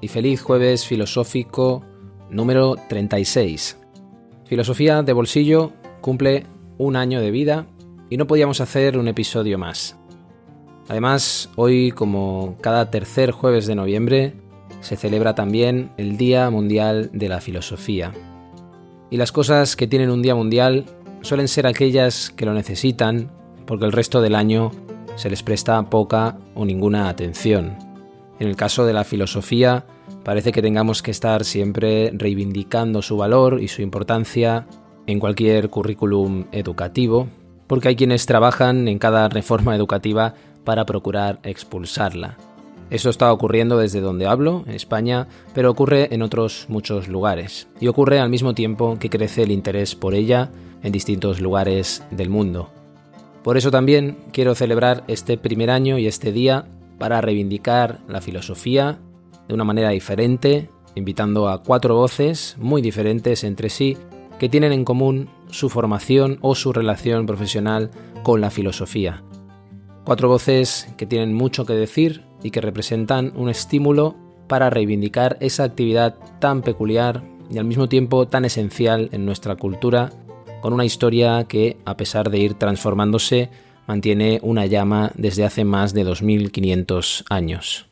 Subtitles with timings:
[0.00, 1.84] Y feliz jueves filosófico
[2.30, 3.76] número 36.
[4.46, 6.46] Filosofía de Bolsillo cumple
[6.78, 7.66] un año de vida
[8.08, 9.98] y no podíamos hacer un episodio más.
[10.88, 14.32] Además, hoy, como cada tercer jueves de noviembre,
[14.80, 18.12] se celebra también el Día Mundial de la Filosofía.
[19.10, 20.86] Y las cosas que tienen un Día Mundial
[21.20, 23.30] suelen ser aquellas que lo necesitan
[23.66, 24.70] porque el resto del año
[25.16, 27.91] se les presta poca o ninguna atención.
[28.42, 29.84] En el caso de la filosofía,
[30.24, 34.66] parece que tengamos que estar siempre reivindicando su valor y su importancia
[35.06, 37.28] en cualquier currículum educativo,
[37.68, 40.34] porque hay quienes trabajan en cada reforma educativa
[40.64, 42.36] para procurar expulsarla.
[42.90, 47.86] Eso está ocurriendo desde donde hablo, en España, pero ocurre en otros muchos lugares, y
[47.86, 50.50] ocurre al mismo tiempo que crece el interés por ella
[50.82, 52.70] en distintos lugares del mundo.
[53.44, 56.66] Por eso también quiero celebrar este primer año y este día
[56.98, 58.98] para reivindicar la filosofía
[59.48, 63.96] de una manera diferente, invitando a cuatro voces muy diferentes entre sí
[64.38, 67.90] que tienen en común su formación o su relación profesional
[68.22, 69.22] con la filosofía.
[70.04, 74.16] Cuatro voces que tienen mucho que decir y que representan un estímulo
[74.48, 80.10] para reivindicar esa actividad tan peculiar y al mismo tiempo tan esencial en nuestra cultura,
[80.60, 83.50] con una historia que, a pesar de ir transformándose,
[83.86, 87.86] mantiene una llama desde hace más de 2500 años.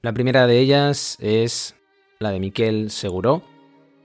[0.00, 1.74] La primera de ellas es
[2.18, 3.42] la de Miquel Seguró,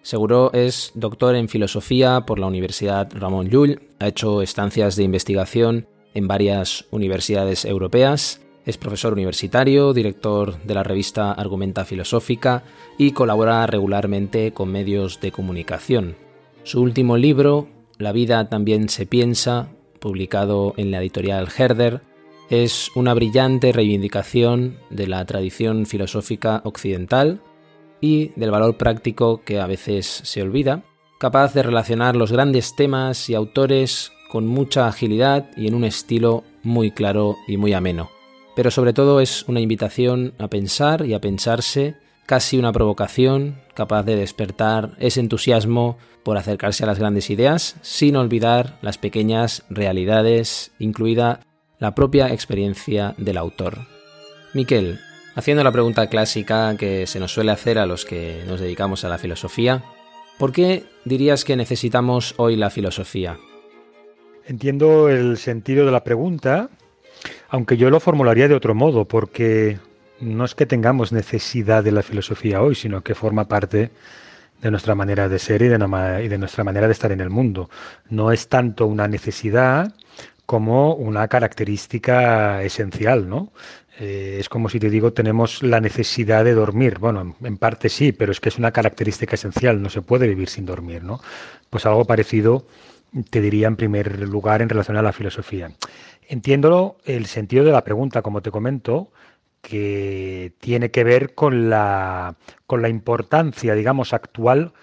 [0.04, 5.88] Seguro es doctor en filosofía por la Universidad Ramón Llull, ha hecho estancias de investigación
[6.14, 12.64] en varias universidades europeas, es profesor universitario, director de la revista Argumenta Filosófica
[12.98, 16.18] y colabora regularmente con medios de comunicación.
[16.64, 19.70] Su último libro, La vida también se piensa,
[20.02, 22.02] publicado en la editorial Herder,
[22.50, 27.42] es una brillante reivindicación de la tradición filosófica occidental
[28.04, 30.84] y del valor práctico que a veces se olvida,
[31.20, 36.44] capaz de relacionar los grandes temas y autores con mucha agilidad y en un estilo
[36.64, 38.10] muy claro y muy ameno.
[38.58, 44.04] Pero sobre todo es una invitación a pensar y a pensarse, casi una provocación capaz
[44.04, 50.74] de despertar ese entusiasmo por acercarse a las grandes ideas sin olvidar las pequeñas realidades,
[50.78, 51.40] incluida
[51.80, 53.78] la propia experiencia del autor.
[54.54, 55.00] Miquel,
[55.36, 59.10] Haciendo la pregunta clásica que se nos suele hacer a los que nos dedicamos a
[59.10, 59.84] la filosofía,
[60.38, 63.40] ¿por qué dirías que necesitamos hoy la filosofía?
[64.46, 66.70] Entiendo el sentido de la pregunta,
[67.50, 69.80] aunque yo lo formularía de otro modo, porque
[70.20, 73.90] no es que tengamos necesidad de la filosofía hoy, sino que forma parte
[74.62, 77.70] de nuestra manera de ser y de, nuestra manera de estar en el mundo.
[78.10, 79.94] No es tanto una necesidad
[80.46, 83.52] como una característica esencial, ¿no?
[84.00, 86.98] Eh, es como si te digo, tenemos la necesidad de dormir.
[87.00, 90.50] Bueno, en parte sí, pero es que es una característica esencial, no se puede vivir
[90.50, 91.20] sin dormir, ¿no?
[91.70, 92.66] Pues algo parecido
[93.30, 95.72] te diría en primer lugar en relación a la filosofía.
[96.28, 99.12] Entiendo el sentido de la pregunta, como te comento,
[99.62, 104.74] que tiene que ver con la, con la importancia, digamos, actual,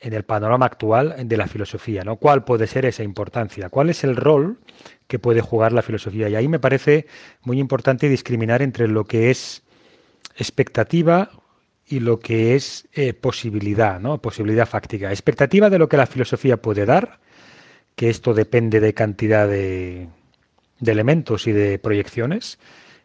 [0.00, 2.04] en el panorama actual de la filosofía.
[2.20, 3.70] ¿Cuál puede ser esa importancia?
[3.70, 4.58] ¿Cuál es el rol
[5.06, 6.28] que puede jugar la filosofía.
[6.28, 7.06] Y ahí me parece
[7.42, 9.62] muy importante discriminar entre lo que es
[10.36, 11.30] expectativa
[11.86, 14.18] y lo que es eh, posibilidad, ¿no?
[14.18, 15.10] Posibilidad fáctica.
[15.10, 17.20] Expectativa de lo que la filosofía puede dar,
[17.94, 20.08] que esto depende de cantidad de,
[20.84, 22.58] elementos y de proyecciones,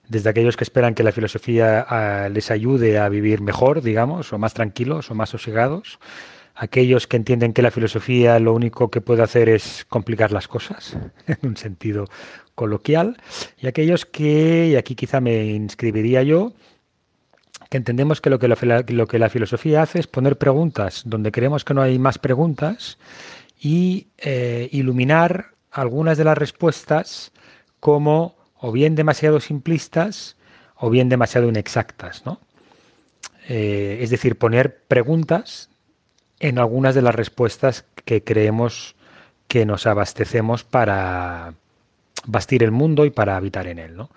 [0.07, 4.39] desde aquellos que esperan que la filosofía ah, les ayude a vivir mejor, digamos, o
[4.39, 5.99] más tranquilos o más sosegados,
[6.59, 10.97] aquellos que entienden que la filosofía lo único que puede hacer es complicar las cosas,
[11.27, 12.05] en un sentido
[12.53, 13.17] coloquial,
[13.57, 16.51] y aquellos que, y aquí quizá me inscribiría yo,
[17.69, 21.31] que entendemos que lo que la, lo que la filosofía hace es poner preguntas donde
[21.31, 22.97] creemos que no hay más preguntas
[23.61, 27.31] y eh, iluminar algunas de las respuestas
[27.79, 30.35] como o bien demasiado simplistas
[30.75, 32.41] o bien demasiado inexactas, ¿no?
[33.47, 35.69] Eh, es decir, poner preguntas
[36.39, 38.95] en algunas de las respuestas que creemos
[39.47, 41.53] que nos abastecemos para
[42.25, 43.97] bastir el mundo y para habitar en él.
[43.97, 44.09] ¿no?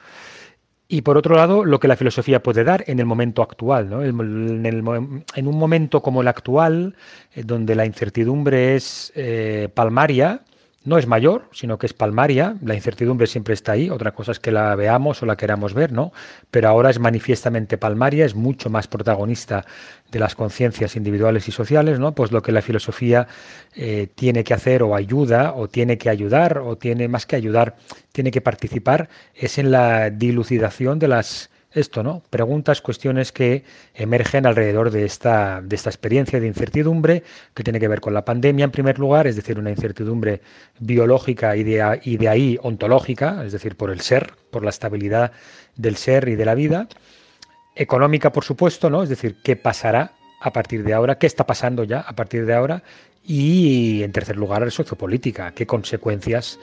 [0.89, 4.05] Y por otro lado, lo que la filosofía puede dar en el momento actual, ¿no?
[4.05, 6.95] en, un momento como el actual,
[7.35, 10.43] eh, donde la incertidumbre es eh, palmaria,
[10.85, 12.57] no es mayor, sino que es palmaria.
[12.63, 13.89] La incertidumbre siempre está ahí.
[13.89, 16.13] Otra cosa es que la veamos o la queramos ver, ¿no?
[16.51, 19.65] Pero ahora es manifiestamente palmaria, es mucho más protagonista
[20.11, 22.15] de las conciencias individuales y sociales, ¿no?
[22.15, 23.29] Pues lo que la filosofía
[23.75, 27.77] eh, tiene que hacer o ayuda o tiene que ayudar o tiene más que ayudar,
[28.13, 32.23] tiene que participar es en la dilucidación de las esto, ¿no?
[32.31, 33.65] Preguntas, cuestiones que
[33.95, 37.23] emergen alrededor de esta, de esta experiencia de incertidumbre
[37.55, 40.41] que tiene que ver con la pandemia en primer lugar, es decir, una incertidumbre
[40.79, 45.33] biológica y de, ahí ontológica, es decir, por el ser, por la estabilidad
[45.77, 46.89] del ser y de la vida.
[47.75, 49.03] Económica, por supuesto, ¿no?
[49.03, 52.55] Es decir, qué pasará a partir de ahora, qué está pasando ya a partir de
[52.55, 52.83] ahora.
[53.25, 56.59] Y en tercer lugar, sociopolítica, qué consecuencias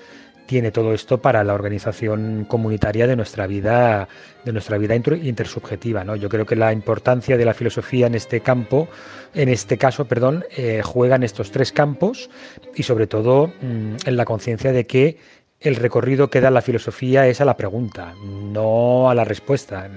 [0.50, 4.08] tiene todo esto para la organización comunitaria de nuestra vida,
[4.44, 6.04] de nuestra vida intersubjetiva.
[6.04, 6.16] ¿no?
[6.16, 8.88] Yo creo que la importancia de la filosofía en este campo,
[9.36, 12.32] en este caso, perdón, eh, juega en estos tres campos
[12.74, 15.20] y sobre todo mm, en la conciencia de que
[15.60, 19.88] el recorrido que da la filosofía es a la pregunta, no a la respuesta.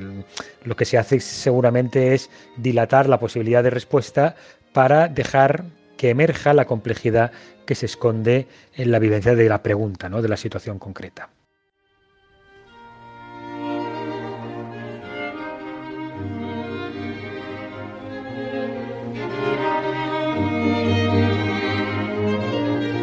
[0.65, 2.29] Lo que se hace seguramente es
[2.59, 4.37] dilatar la posibilidad de respuesta
[4.75, 5.65] para dejar
[6.03, 7.31] que emerja la complejidad
[7.65, 10.21] que se esconde en la vivencia de la pregunta, ¿no?
[10.21, 11.31] de la situación concreta.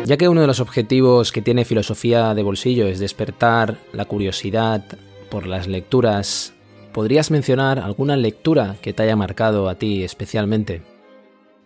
[0.06, 4.84] Ya que uno de los objetivos que tiene filosofía de bolsillo es despertar la curiosidad
[5.30, 6.54] por las lecturas,
[6.92, 10.99] ¿podrías mencionar alguna lectura que te haya marcado a ti especialmente?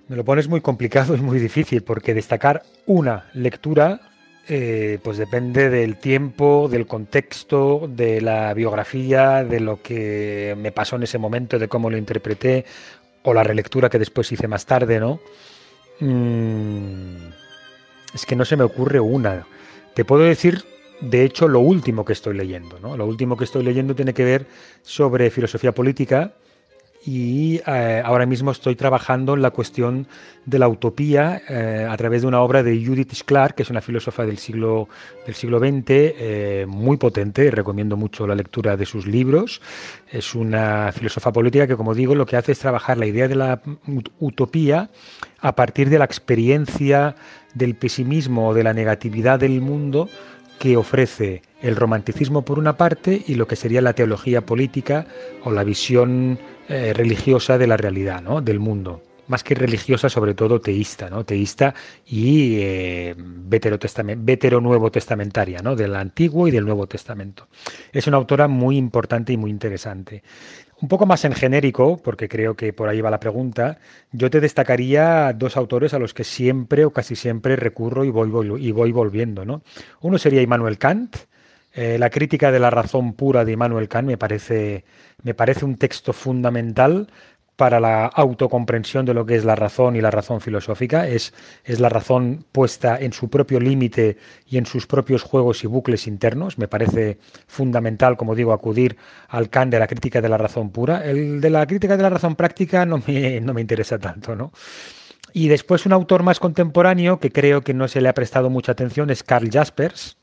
[0.07, 4.01] Me lo pones muy complicado y muy difícil porque destacar una lectura
[4.50, 10.97] eh, pues depende del tiempo, del contexto, de la biografía, de lo que me pasó
[10.97, 12.65] en ese momento, de cómo lo interpreté
[13.23, 15.21] o la relectura que después hice más tarde, ¿no?
[16.01, 17.29] Mm,
[18.13, 19.47] es que no se me ocurre una.
[19.94, 20.65] Te puedo decir,
[21.00, 22.97] de hecho, lo último que estoy leyendo, ¿no?
[22.97, 24.45] Lo último que estoy leyendo tiene que ver
[24.81, 26.33] sobre filosofía política
[27.05, 30.07] y eh, ahora mismo estoy trabajando en la cuestión
[30.45, 33.81] de la utopía eh, a través de una obra de Judith Clark, que es una
[33.81, 34.88] filósofa del siglo,
[35.25, 39.61] del siglo XX, eh, muy potente, recomiendo mucho la lectura de sus libros.
[40.09, 43.35] Es una filósofa política que, como digo, lo que hace es trabajar la idea de
[43.35, 43.61] la
[44.19, 44.89] utopía
[45.39, 47.15] a partir de la experiencia
[47.53, 50.07] del pesimismo o de la negatividad del mundo
[50.57, 55.05] que ofrece el romanticismo por una parte y lo que sería la teología política
[55.44, 56.39] o la visión
[56.69, 58.42] eh, religiosa de la realidad, ¿no?
[58.42, 59.01] del mundo.
[59.27, 61.24] Más que religiosa, sobre todo teísta, ¿no?
[61.24, 61.74] Teísta
[62.06, 63.15] y eh,
[64.62, 65.77] nuevo testamentaria, ¿no?
[65.77, 67.48] Del Antiguo y del Nuevo Testamento.
[67.94, 70.24] Es una autora muy importante y muy interesante.
[70.81, 73.80] Un poco más en genérico, porque creo que por ahí va la pregunta,
[74.12, 78.30] yo te destacaría dos autores a los que siempre o casi siempre recurro y voy,
[78.62, 79.45] y voy volviendo.
[79.45, 79.63] ¿no?
[80.01, 81.15] Uno sería Immanuel Kant,
[81.73, 84.86] eh, la crítica de la razón pura de Immanuel Kant me parece,
[85.24, 87.07] me parece un texto fundamental
[87.55, 91.07] para la autocomprensión de lo que es la razón y la razón filosófica.
[91.07, 91.33] Es,
[91.63, 94.17] es la razón puesta en su propio límite
[94.48, 96.57] y en sus propios juegos y bucles internos.
[96.57, 101.05] Me parece fundamental, como digo, acudir al Kant de la crítica de la razón pura.
[101.05, 104.51] El de la crítica de la razón práctica no me, no me interesa tanto, ¿no?
[105.31, 108.74] Y después un autor más contemporáneo que creo que no se le ha prestado mucha
[108.74, 110.17] atención es Karl Jaspers,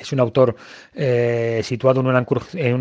[0.00, 0.56] es un autor
[0.94, 2.18] eh, situado en una,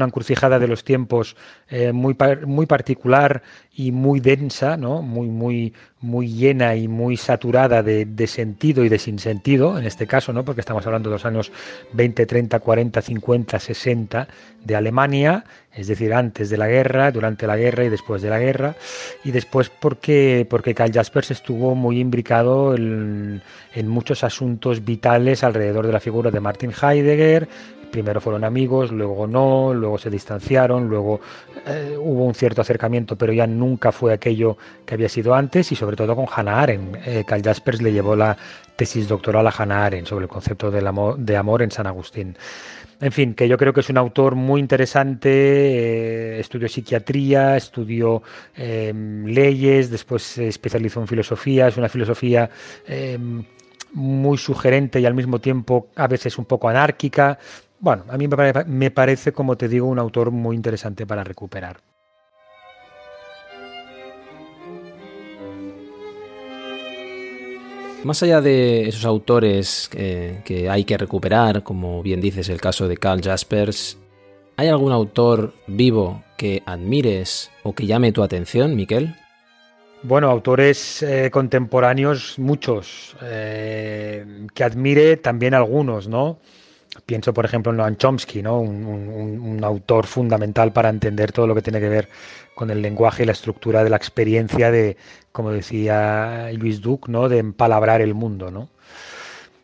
[0.06, 1.36] encrucijada de los tiempos
[1.68, 3.42] eh, muy, muy particular
[3.76, 5.02] y muy densa, ¿no?
[5.02, 10.34] muy, muy, muy llena y muy saturada de, sentido y de sinsentido, en este caso,
[10.34, 10.44] ¿no?
[10.44, 11.52] porque estamos hablando de los años
[11.94, 14.28] 20, 30, 40, 50, 60
[14.66, 18.40] de Alemania, es decir, antes de la guerra, durante la guerra y después de la
[18.40, 18.76] guerra,
[19.24, 23.42] y después porque, porque Karl Jaspers estuvo muy imbricado en,
[23.74, 27.48] en muchos asuntos vitales alrededor de la figura de Martin Heidegger,
[27.90, 31.20] primero fueron amigos, luego no, luego se distanciaron, luego
[31.66, 35.76] eh, hubo un cierto acercamiento, pero ya nunca fue aquello que había sido antes y
[35.76, 36.98] sobre todo con Hannah Arendt.
[37.06, 38.38] Eh, Carl Jaspers le llevó la
[38.76, 42.38] tesis doctoral a Hannah Arendt sobre el concepto de amor en San Agustín.
[43.02, 48.22] En fin, que yo creo que es un autor muy interesante, eh, estudió psiquiatría, estudió
[48.56, 52.50] leyes, después se especializó en filosofía, es una filosofía
[53.94, 57.40] muy sugerente y al mismo tiempo a veces un poco anárquica.
[57.82, 61.78] Bueno, a mí me parece, como te digo, un autor muy interesante para recuperar.
[68.04, 72.98] Más allá de esos autores que hay que recuperar, como bien dices el caso de
[72.98, 73.98] Carl Jaspers,
[74.56, 79.16] ¿hay algún autor vivo que admires o que llame tu atención, Miquel?
[80.04, 86.40] Bueno, autores eh, contemporáneos, muchos, eh, que admire también algunos, ¿no?
[87.10, 88.60] Pienso, por ejemplo, en Noam Chomsky, ¿no?
[88.60, 92.08] Un, autor fundamental para entender todo lo que tiene que ver
[92.54, 94.96] con el lenguaje y la estructura de la experiencia de,
[95.32, 97.28] como decía Luis Duc, ¿no?
[97.28, 98.70] De empalabrar el mundo, ¿no?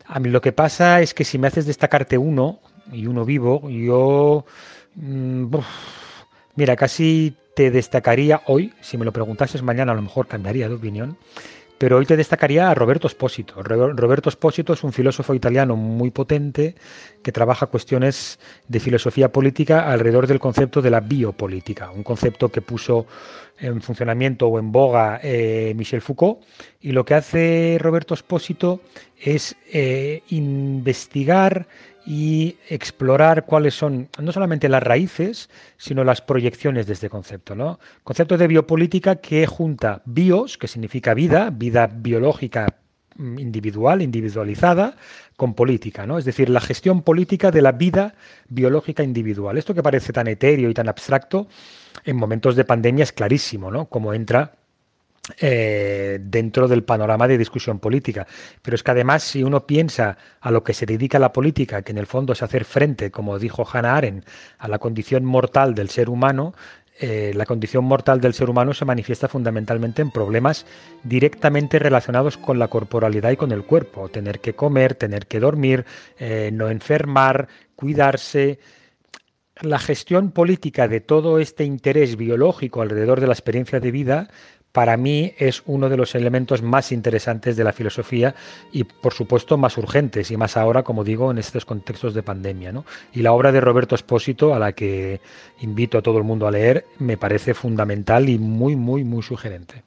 [0.06, 2.58] A mí lo que pasa es que si me haces destacarte uno,
[2.90, 4.44] y uno vivo, yo...
[4.96, 5.54] Mm,
[6.56, 10.74] mira, casi te destacaría hoy, si me lo preguntases mañana a lo mejor cambiaría de
[10.74, 11.16] opinión,
[11.78, 13.62] pero hoy te destacaría a Roberto Espósito.
[13.62, 16.74] Roberto Espósito es un filósofo italiano muy potente
[17.22, 22.62] que trabaja cuestiones de filosofía política alrededor del concepto de la biopolítica, un concepto que
[22.62, 23.06] puso
[23.58, 26.40] en funcionamiento o en boga eh, Michel Foucault.
[26.80, 28.80] Y lo que hace Roberto Espósito
[29.18, 31.66] es eh, investigar
[32.06, 37.56] y explorar cuáles son no solamente las raíces, sino las proyecciones de este concepto.
[37.56, 37.80] ¿no?
[38.04, 42.78] Concepto de biopolítica que junta bios, que significa vida, vida biológica
[43.16, 44.96] mm, individual, individualizada,
[45.36, 46.16] con política, ¿no?
[46.16, 48.14] Es decir, la gestión política de la vida
[48.48, 49.58] biológica individual.
[49.58, 51.48] Esto que parece tan etéreo y tan abstracto,
[52.04, 53.86] en momentos de pandemia es clarísimo, ¿no?
[53.86, 54.54] Como entra
[55.40, 58.26] eh, dentro del panorama de discusión política.
[58.62, 61.92] Pero es que además, si uno piensa a lo que se dedica la política, que
[61.92, 64.26] en el fondo es hacer frente, como dijo Hannah Arendt,
[64.58, 66.54] a la condición mortal del ser humano,
[66.98, 70.64] eh, la condición mortal del ser humano se manifiesta fundamentalmente en problemas
[71.02, 74.08] directamente relacionados con la corporalidad y con el cuerpo.
[74.08, 75.84] Tener que comer, tener que dormir,
[76.18, 78.58] eh, no enfermar, cuidarse.
[79.62, 84.28] La gestión política de todo este interés biológico alrededor de la experiencia de vida
[84.76, 88.34] para mí es uno de los elementos más interesantes de la filosofía
[88.72, 92.74] y por supuesto más urgentes y más ahora, como digo, en estos contextos de pandemia.
[93.14, 95.22] Y la obra de Roberto Espósito, a la que
[95.62, 99.82] invito a todo el mundo a leer, me parece fundamental y muy, muy, muy sugerente.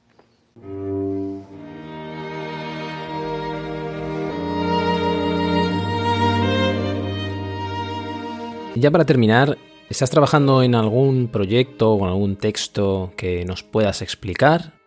[8.74, 9.56] Ya para terminar,
[9.88, 14.79] ¿estás trabajando en algún proyecto o en algún texto que nos puedas explicar?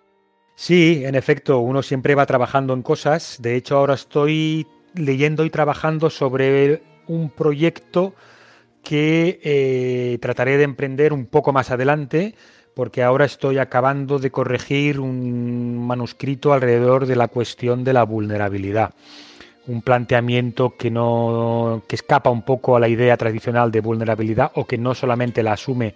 [0.55, 3.37] Sí, en efecto, uno siempre va trabajando en cosas.
[3.41, 8.13] De hecho, ahora estoy leyendo y trabajando sobre un proyecto
[8.83, 12.35] que eh, trataré de emprender un poco más adelante,
[12.75, 18.93] porque ahora estoy acabando de corregir un manuscrito alrededor de la cuestión de la vulnerabilidad.
[19.65, 24.65] Un planteamiento que no que escapa un poco a la idea tradicional de vulnerabilidad o
[24.65, 25.95] que no solamente la asume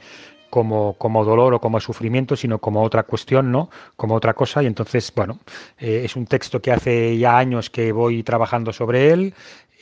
[0.50, 3.70] como, como dolor o como sufrimiento, sino como otra cuestión, ¿no?
[3.96, 4.64] Como otra cosa.
[4.64, 5.40] Y entonces, bueno,
[5.78, 9.34] eh, es un texto que hace ya años que voy trabajando sobre él.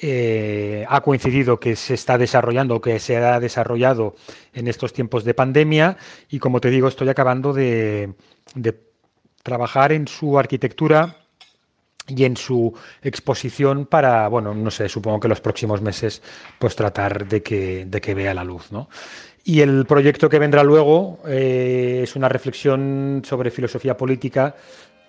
[0.01, 4.15] Eh, ha coincidido que se está desarrollando, que se ha desarrollado
[4.53, 5.97] en estos tiempos de pandemia.
[6.29, 8.13] Y como te digo, estoy acabando de,
[8.55, 8.77] de
[9.43, 11.17] trabajar en su arquitectura
[12.07, 16.21] y en su exposición para, bueno, no sé, supongo que los próximos meses,
[16.59, 18.89] pues tratar de que, de que vea la luz, ¿no?
[19.47, 24.55] Y el proyecto que vendrá luego eh, es una reflexión sobre filosofía política,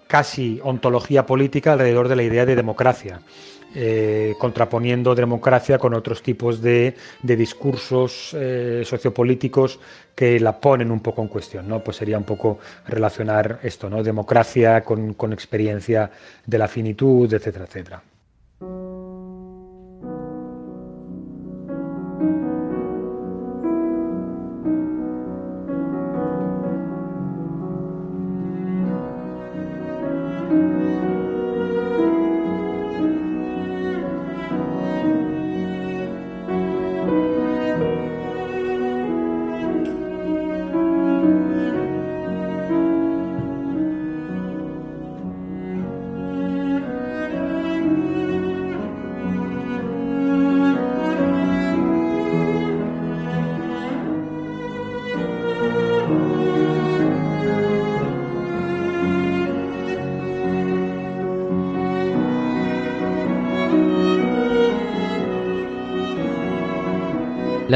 [0.06, 3.22] casi ontología política alrededor de la idea de democracia,
[3.74, 9.80] eh, contraponiendo democracia con otros tipos de, discursos eh, sociopolíticos
[10.14, 11.82] que la ponen un poco en cuestión, ¿no?
[11.82, 14.02] Pues sería un poco relacionar esto, ¿no?
[14.02, 16.10] Democracia con, con experiencia
[16.44, 18.02] de la finitud, etcétera, etcétera.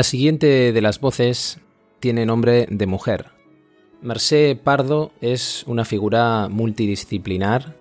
[0.01, 1.61] La siguiente de las voces
[1.99, 3.27] tiene nombre de mujer.
[4.01, 7.77] Mercé Pardo es una figura multidisciplinar.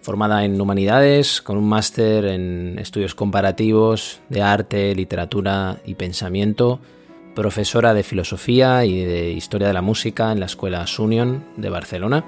[0.00, 6.80] formada en humanidades, con un máster en estudios comparativos de arte, literatura y pensamiento,
[7.34, 12.24] profesora de filosofía y de historia de la música en la Escuela Sunion de Barcelona.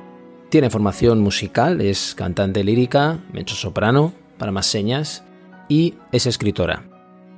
[0.51, 5.25] Tiene formación musical, es cantante lírica, soprano, para más señas,
[5.67, 6.85] y es escritora.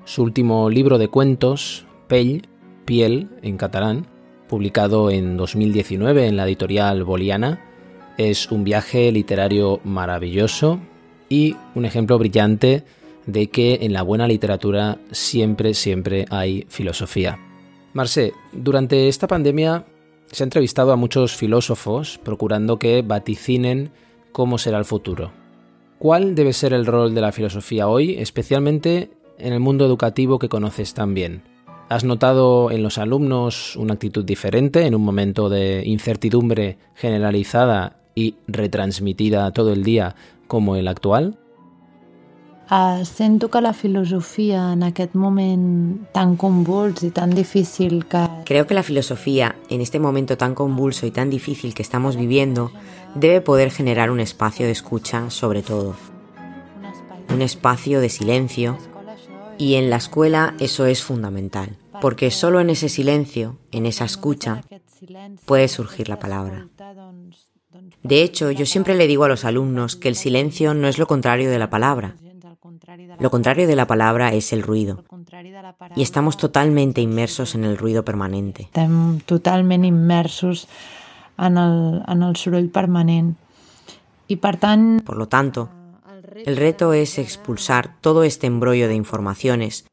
[0.05, 2.43] Su último libro de cuentos, Pell,
[2.85, 4.07] Piel, en catalán,
[4.47, 7.65] publicado en 2019 en la editorial Boliana,
[8.19, 10.79] es un viaje literario maravilloso
[11.31, 12.85] y un ejemplo brillante
[13.25, 17.39] de que en la buena literatura siempre, siempre hay filosofía.
[17.95, 19.87] Marcé, durante esta pandemia
[20.31, 23.91] se ha entrevistado a muchos filósofos procurando que vaticinen
[24.33, 25.33] cómo será el futuro.
[25.99, 30.51] ¿Cuál debe ser el rol de la filosofía hoy, especialmente en el mundo educativo que
[30.51, 31.51] conoces tan bien?
[31.89, 38.37] ¿Has notado en los alumnos una actitud diferente en un momento de incertidumbre generalizada y
[38.47, 40.15] retransmitida todo el día
[40.47, 41.39] como el actual?
[42.71, 48.27] Uh, sento que la filosofía en aquest moment tan convuls y tan difícil que...
[48.47, 52.73] Creo que la filosofía, en este momento tan convulso y tan difícil que estamos viviendo,
[53.15, 55.97] debe poder generar un espacio de escucha sobre todo.
[57.29, 58.79] Un espacio de silencio.
[59.63, 64.65] Y en la escuela eso es fundamental, porque solo en ese silencio, en esa escucha,
[65.45, 66.67] puede surgir la palabra.
[68.03, 71.07] De hecho, yo siempre le digo a los alumnos que el silencio no es lo
[71.07, 72.17] contrario de la palabra.
[73.21, 75.05] Lo contrario de la palabra es el ruido.
[75.95, 78.63] Y estamos totalmente inmersos en el ruido permanente.
[78.63, 80.67] Estamos totalmente inmersos
[81.39, 83.39] en el, en el soroll permanent.
[84.27, 85.05] Y tant...
[85.05, 85.69] Por lo tanto,
[86.45, 89.85] el reto es expulsar todo este embrollo de informaciones,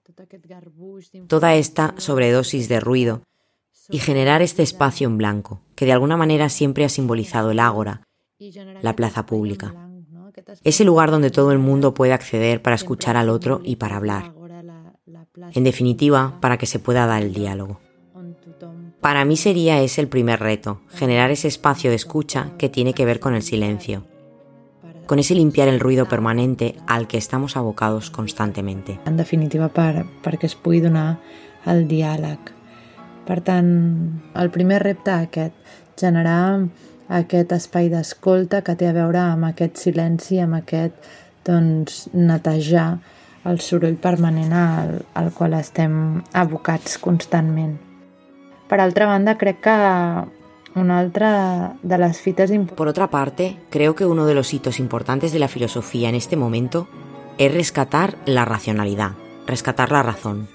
[1.27, 3.23] toda esta sobredosis de ruido
[3.89, 8.01] y generar este espacio en blanco, que de alguna manera siempre ha simbolizado el ágora,
[8.81, 9.73] la plaza pública.
[10.63, 14.33] Ese lugar donde todo el mundo puede acceder para escuchar al otro y para hablar.
[15.53, 17.79] En definitiva, para que se pueda dar el diálogo.
[19.01, 23.05] Para mí sería ese el primer reto, generar ese espacio de escucha que tiene que
[23.05, 24.05] ver con el silencio,
[25.09, 28.99] con ese limpiar el ruido permanente al que estamos abocados constantemente.
[29.07, 30.05] En definitiva, para,
[30.37, 31.17] que es pugui donar
[31.65, 32.51] el diàleg.
[33.25, 33.71] Per tant,
[34.37, 35.57] el primer repte aquest,
[35.97, 36.69] generar
[37.09, 41.09] aquest espai d'escolta que té a veure amb aquest silenci, amb aquest
[41.49, 42.99] doncs, netejar
[43.49, 47.79] el soroll permanent al, al qual estem abocats constantment.
[48.69, 49.79] Per altra banda, crec que
[52.75, 56.35] Por otra parte, creo que uno de los hitos importantes de la filosofía en este
[56.35, 56.87] momento
[57.37, 59.13] es rescatar la racionalidad,
[59.47, 60.47] rescatar la razón.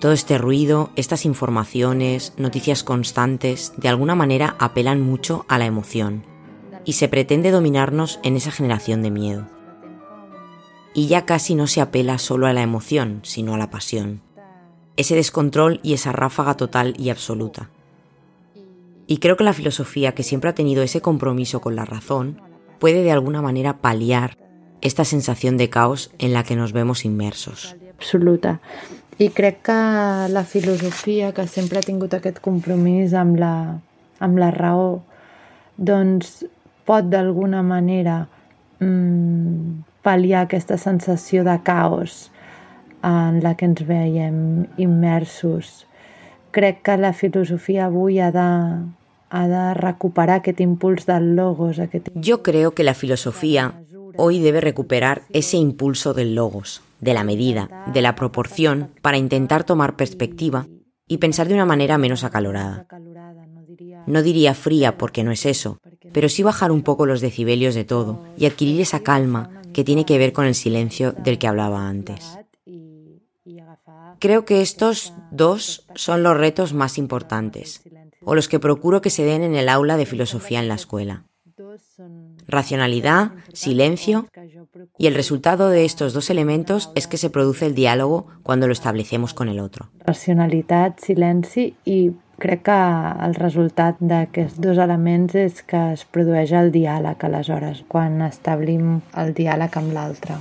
[0.00, 6.24] Todo este ruido, estas informaciones, noticias constantes, de alguna manera apelan mucho a la emoción
[6.84, 9.46] y se pretende dominarnos en esa generación de miedo.
[10.94, 14.22] Y ya casi no se apela solo a la emoción, sino a la pasión.
[14.96, 17.70] Ese descontrol y esa ráfaga total y absoluta.
[19.06, 22.40] Y creo que la filosofía, que siempre ha tenido ese compromiso con la razón,
[22.78, 24.36] puede de alguna manera paliar
[24.80, 27.76] esta sensación de caos en la que nos vemos inmersos.
[27.96, 28.60] Absoluta.
[29.18, 29.72] I crec que
[30.28, 33.80] la filosofia, que sempre ha tingut aquest compromís amb la,
[34.20, 35.00] amb la raó,
[35.76, 36.44] doncs
[36.84, 38.26] pot d'alguna manera
[38.84, 42.30] mm, pal·liar aquesta sensació de caos
[43.00, 45.85] en la que ens veiem immersos.
[46.56, 48.40] Crec que la filosofia avui ha de,
[49.28, 51.76] ha de recuperar aquest impuls logos.
[52.16, 53.74] Jo creo que la filosofia
[54.16, 59.64] hoy debe recuperar ese impulso del logos, de la medida, de la proporción, para intentar
[59.64, 60.66] tomar perspectiva
[61.06, 62.86] y pensar de una manera menos acalorada.
[64.06, 65.76] No diría fría porque no es eso,
[66.14, 70.06] pero sí bajar un poco los decibelios de todo y adquirir esa calma que tiene
[70.06, 72.38] que ver con el silencio del que hablaba antes.
[74.18, 77.82] Creo que estos dos son los retos más importantes,
[78.24, 81.24] o los que procuro que se den en el aula de filosofía en la escuela
[82.48, 84.26] racionalidad, silencio,
[84.98, 88.72] y el resultado de estos dos elementos es que se produce el diálogo cuando lo
[88.72, 89.90] establecemos con el otro.
[90.06, 92.80] Racionalitat, silenci i crec que
[93.26, 99.32] el resultat d'aquests dos elements és que es produeix el diàleg aleshores, quan establim el
[99.34, 100.36] diàleg amb l'altre.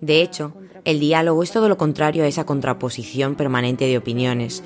[0.00, 0.52] De hecho,
[0.84, 4.62] el diálogo es todo lo contrario a esa contraposición permanente de opiniones,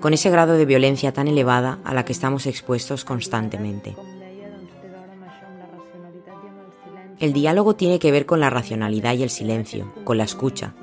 [0.00, 3.96] con ese grado de violencia tan elevada a la que estamos expuestos constantemente.
[7.20, 10.74] El diálogo tiene que ver con la racionalidad y el silencio, con la escucha.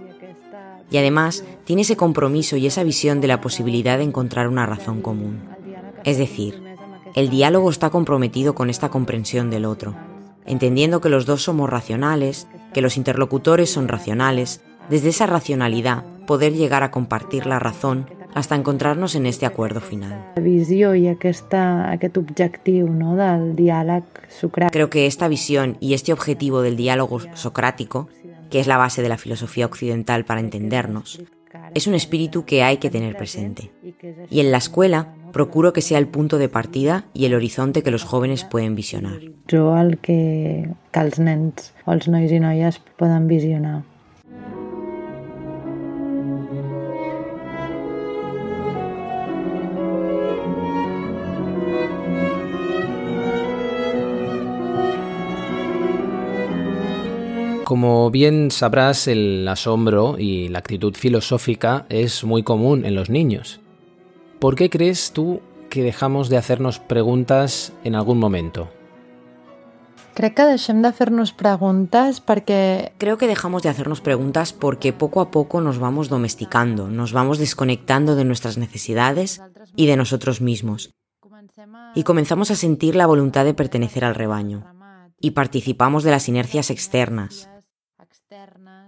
[0.90, 5.02] Y además tiene ese compromiso y esa visión de la posibilidad de encontrar una razón
[5.02, 5.42] común.
[6.04, 6.62] Es decir,
[7.14, 9.96] El diálogo está comprometido con esta comprensión del otro,
[10.45, 16.54] entendiendo que los dos somos racionales, que los interlocutores son racionales, desde esa racionalidad poder
[16.54, 20.32] llegar a compartir la razón hasta encontrarnos en este acuerdo final.
[20.36, 24.71] La visió i aquesta, aquest objectiu no, del diàleg socràtic.
[24.71, 28.08] Creo que esta visión y este objetivo del diálogo socrático,
[28.49, 31.21] que es la base de la filosofía occidental para entendernos,
[31.73, 33.71] es un espíritu que hay que tener presente.
[34.30, 37.91] Y en la escuela procuro que sea el punto de partida y el horizonte que
[37.91, 39.20] los jóvenes pueden visionar.
[39.50, 43.82] Jo el que, que els nens o els nois i noies poden visionar.
[57.72, 63.61] Como bien sabrás, el asombro y la actitud filosófica es muy común en los niños.
[64.41, 68.71] ¿Por qué crees tú que dejamos de hacernos preguntas en algún momento?
[70.17, 75.21] Crec que deixem de fer-nos preguntes perquè Creo que dejamos de hacernos preguntas porque poco
[75.21, 80.89] a poco nos vamos domesticando, nos vamos desconectando de nuestras necesidades y de nosotros mismos.
[81.93, 84.65] Y comenzamos a sentir la voluntad de pertenecer al rebaño.
[85.21, 87.47] Y participamos de las inercias externas.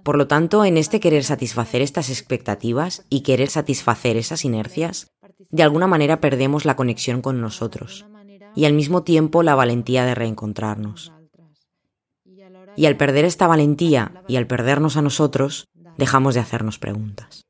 [0.01, 5.12] Por lo tanto, en este querer satisfacer estas expectativas y querer satisfacer esas inercias,
[5.49, 8.05] de alguna manera perdemos la conexión con nosotros
[8.55, 11.11] y al mismo tiempo la valentía de reencontrarnos.
[12.75, 17.45] Y al perder esta valentía y al perdernos a nosotros, dejamos de hacernos preguntas.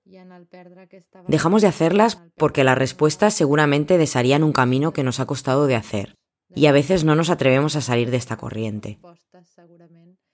[1.27, 5.75] Dejamos de hacerlas porque las respuestas seguramente desharían un camino que nos ha costado de
[5.75, 6.15] hacer,
[6.53, 8.99] y a veces no nos atrevemos a salir de esta corriente.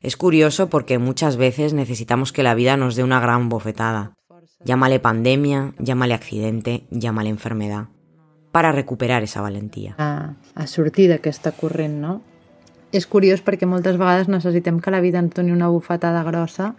[0.01, 4.13] Es curioso porque muchas veces necesitamos que la vida nos dé una gran bofetada.
[4.63, 7.87] Llámale pandemia, llámale accidente, llámale enfermedad,
[8.51, 9.95] para recuperar esa valentía.
[9.97, 12.21] a, a sortir d'aquesta corrent, no?
[12.91, 16.73] És curiós perquè moltes vegades necessitem que la vida ens doni una bufetada grossa,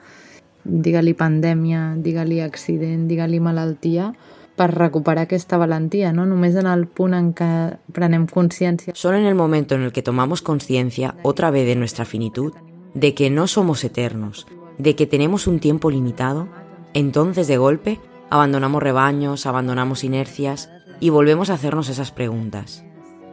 [0.64, 4.12] digue-li pandèmia, digue-li accident, digue-li malaltia,
[4.60, 6.26] per recuperar aquesta valentia, no?
[6.28, 10.02] Només en el punt en què prenem consciència Solo en el momento en el que
[10.02, 12.52] tomamos conciencia otra vez de nuestra finitud,
[12.92, 16.48] de que no somos eternos, de que tenemos un tiempo limitado,
[16.94, 18.00] entonces de golpe
[18.30, 22.84] abandonamos rebaños, abandonamos inercias y volvemos a hacernos esas preguntas.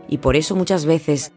[0.08, 1.34] Y por eso muchas veces,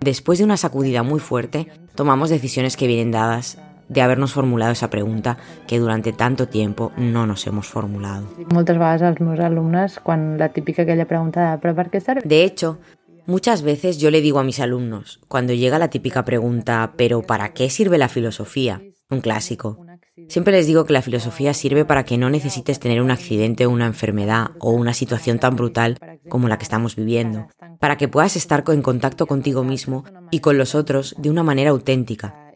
[0.00, 4.90] después de una sacudida muy fuerte, tomamos decisiones que vienen dadas de habernos formulado esa
[4.90, 8.26] pregunta que durante tanto tiempo no nos hemos formulado.
[8.52, 12.28] moltes vegades als meus alumnes quan la típica aquella pregunta de però per què serveix?
[12.28, 12.78] De hecho,
[13.26, 17.54] muchas veces yo le digo a mis alumnos, cuando llega la típica pregunta, ¿pero para
[17.54, 18.82] qué sirve la filosofía?
[19.10, 19.87] Un clásico.
[20.28, 23.70] Siempre les digo que la filosofía sirve para que no necesites tener un accidente o
[23.70, 27.46] una enfermedad o una situación tan brutal como la que estamos viviendo,
[27.78, 31.70] para que puedas estar en contacto contigo mismo y con los otros de una manera
[31.70, 32.48] auténtica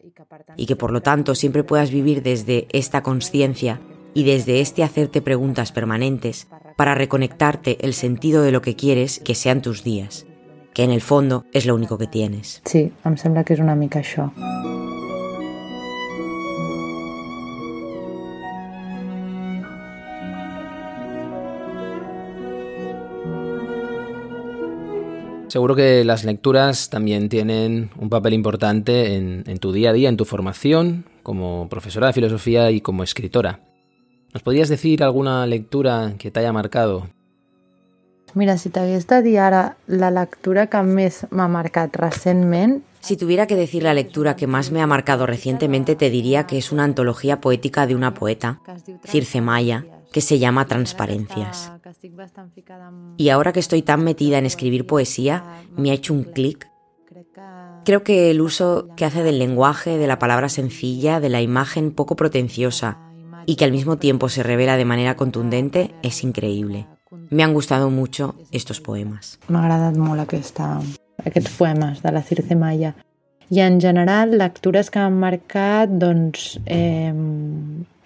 [0.57, 3.79] y que por lo tanto siempre puedas vivir desde esta conciencia
[4.13, 6.47] y desde este hacerte preguntas permanentes
[6.77, 10.25] para reconectarte el sentido de lo que quieres que sean tus días,
[10.73, 12.61] que en el fondo es lo único que tienes.
[12.65, 14.31] Sí, em sembla que és una mica això.
[25.53, 30.09] Seguro que las lecturas también tienen un papel importante en, en tu día a día,
[30.09, 33.59] en tu formación como profesora de filosofía y como escritora.
[34.33, 37.07] ¿Nos podrías decir alguna lectura que te haya marcado?
[38.33, 43.47] Mira, si t'hagués de dir ara la lectura que més m'ha marcat recentment, Si tuviera
[43.47, 46.85] que decir la lectura que más me ha marcado recientemente, te diría que es una
[46.85, 48.61] antología poética de una poeta,
[49.03, 51.73] Circe Maya, que se llama Transparencias.
[53.17, 55.43] Y ahora que estoy tan metida en escribir poesía,
[55.75, 56.69] me ha hecho un clic.
[57.83, 61.91] Creo que el uso que hace del lenguaje, de la palabra sencilla, de la imagen
[61.91, 62.99] poco pretenciosa
[63.45, 66.87] y que al mismo tiempo se revela de manera contundente es increíble.
[67.29, 69.39] Me han gustado mucho estos poemas.
[69.49, 70.79] m'ha agradat molt aquesta,
[71.25, 72.93] aquests poemes de la Circe Maya.
[73.49, 77.13] I en general, lectures que m'han marcat, doncs, eh,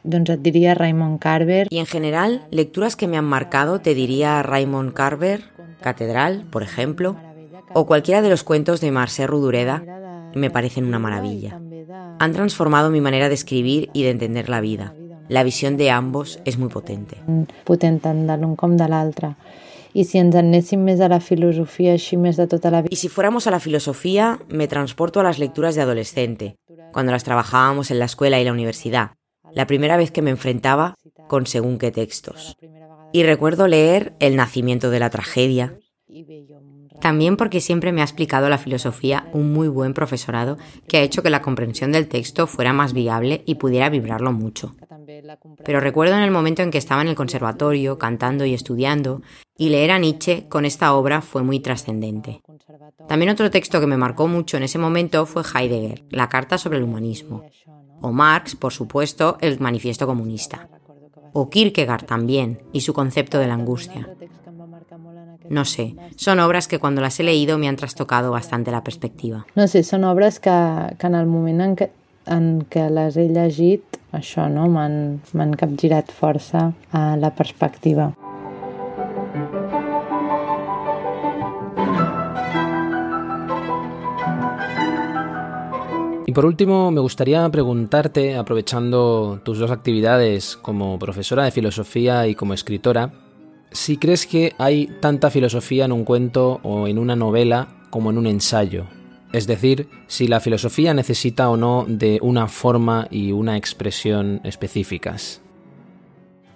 [0.08, 4.42] doncs et diria Raymond Carver, Y en general, lecturas que me han marcado, te diría
[4.42, 5.44] Raymond Carver,
[5.82, 7.18] Catedral, por ejemplo,
[7.74, 9.84] o cualquiera de los cuentos de Marcel Rudureda,
[10.34, 11.60] me parecen una maravilla.
[12.20, 14.94] Han transformado mi manera de escribir y de entender la vida.
[15.30, 17.18] La visión de ambos es muy potente.
[17.66, 19.36] potent tant de l'un com de l'altre.
[19.94, 22.96] I si ens anéssim més a la filosofia així més de tota la vida, Y
[22.96, 26.56] si fuéramos a la filosofía, me transporto a las lecturas de adolescente,
[26.94, 29.12] cuando las trabajábamos en la escuela y la universidad,
[29.54, 30.96] la primera vez que me enfrentaba
[31.28, 32.58] con según qué textos.
[33.12, 35.80] Y recuerdo leer El nacimiento de la tragedia,
[37.00, 40.58] también porque siempre me ha explicado la filosofía un muy buen profesorado
[40.88, 44.76] que ha hecho que la comprensión del texto fuera más viable y pudiera vibrarlo mucho.
[45.64, 49.22] Pero recuerdo en el momento en que estaba en el conservatorio, cantando y estudiando,
[49.58, 52.42] y leer a Nietzsche con esta obra fue muy trascendente.
[53.08, 56.78] También otro texto que me marcó mucho en ese momento fue Heidegger, la Carta sobre
[56.78, 57.44] el Humanismo,
[58.02, 60.70] o Marx, por supuesto, el Manifiesto Comunista,
[61.34, 64.10] o Kierkegaard también, y su concepto de la angustia.
[65.50, 69.46] No sé, son obras que cuando las he leído me han trastocado bastante la perspectiva.
[69.56, 70.56] No sé, són obres que,
[71.00, 71.88] que en el moment en què,
[72.28, 74.68] en què les he llegit, això, no?
[74.68, 78.12] m'han capgirat força a la perspectiva.
[86.38, 92.54] Por último, me gustaría preguntarte, aprovechando tus dos actividades como profesora de filosofía y como
[92.54, 93.12] escritora,
[93.72, 98.20] si crees que hay tanta filosofía en un cuento o en una novela como en
[98.20, 98.86] un ensayo.
[99.34, 105.42] Es decir, si la filosofía necesita o no de una forma y una expresión específicas.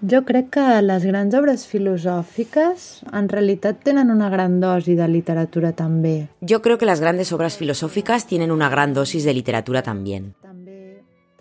[0.04, 5.74] Yo creo que las grandes obras filosóficas en realidad tienen una gran dosis de literatura
[5.74, 6.28] también.
[6.42, 10.34] Yo creo que las grandes obras filosóficas tienen una gran dosis de literatura también.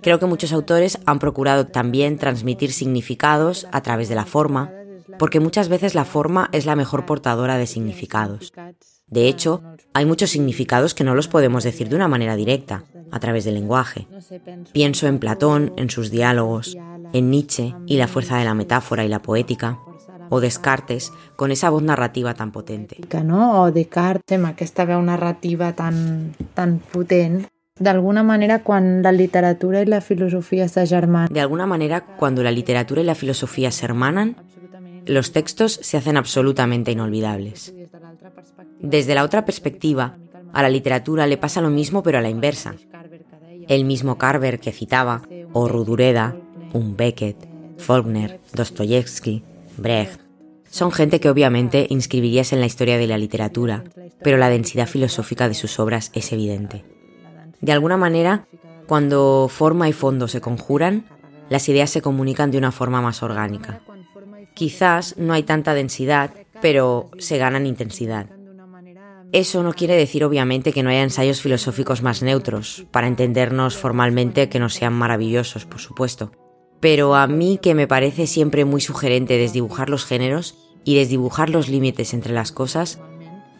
[0.02, 4.70] Creo que muchos autores han procurado también transmitir significados a través de la forma,
[5.18, 8.52] porque muchas veces la forma es la mejor portadora de significados.
[9.10, 13.20] De hecho, hay muchos significados que no los podemos decir de una manera directa, a
[13.20, 14.06] través del lenguaje.
[14.72, 16.76] Pienso en Platón, en sus diálogos,
[17.12, 19.78] en Nietzsche y la fuerza de la metáfora y la poética,
[20.28, 22.96] o Descartes con esa voz narrativa tan potente.
[23.24, 23.62] No?
[23.62, 29.82] O Descartes amb aquesta veu narrativa tan, tan potent de alguna manera cuando la literatura
[29.82, 30.84] y la filosofía se.
[30.84, 34.36] De alguna manera, cuando la literatura y la filosofía se hermanan,
[35.06, 37.74] los textos se hacen absolutamente inolvidables.
[38.80, 40.16] Desde la otra perspectiva,
[40.52, 42.74] a la literatura le pasa lo mismo pero a la inversa.
[43.68, 45.22] El mismo Carver que citaba,
[45.52, 46.36] o Rudureda,
[46.72, 47.48] un Beckett,
[47.78, 49.44] Faulkner, Dostoyevsky,
[49.76, 50.20] Brecht,
[50.70, 53.84] son gente que obviamente inscribirías en la historia de la literatura,
[54.22, 56.84] pero la densidad filosófica de sus obras es evidente.
[57.60, 58.46] De alguna manera,
[58.86, 61.06] cuando forma y fondo se conjuran,
[61.48, 63.82] las ideas se comunican de una forma más orgánica.
[64.54, 68.26] Quizás no hay tanta densidad, pero se ganan intensidad.
[69.32, 74.48] Eso no quiere decir obviamente que no haya ensayos filosóficos más neutros, para entendernos formalmente
[74.48, 76.32] que no sean maravillosos, por supuesto.
[76.80, 81.68] Pero a mí que me parece siempre muy sugerente desdibujar los géneros y desdibujar los
[81.68, 82.98] límites entre las cosas,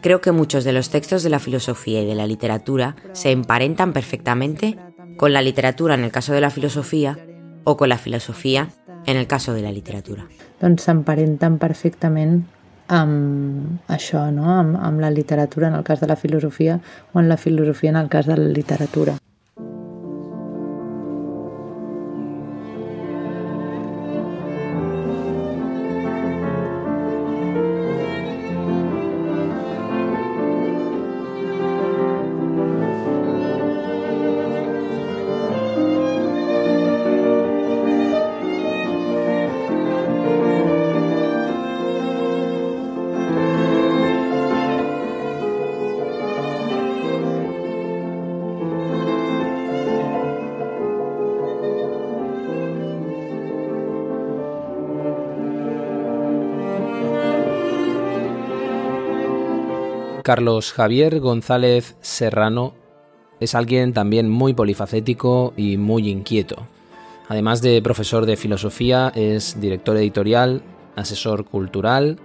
[0.01, 3.93] creo que muchos de los textos de la filosofía y de la literatura se emparentan
[3.93, 4.77] perfectamente
[5.15, 7.17] con la literatura en el caso de la filosofía
[7.63, 8.69] o con la filosofía
[9.05, 10.27] en el caso de la literatura.
[10.59, 12.43] Doncs s'emparenten perfectament
[12.91, 14.49] amb això, no?
[14.51, 16.79] amb, amb la literatura en el cas de la filosofia
[17.13, 19.17] o en la filosofia en el cas de la literatura.
[60.31, 62.73] Carlos Javier González Serrano
[63.41, 66.67] es alguien también muy polifacético y muy inquieto.
[67.27, 70.61] Además de profesor de filosofía, es director editorial,
[70.95, 72.17] asesor cultural,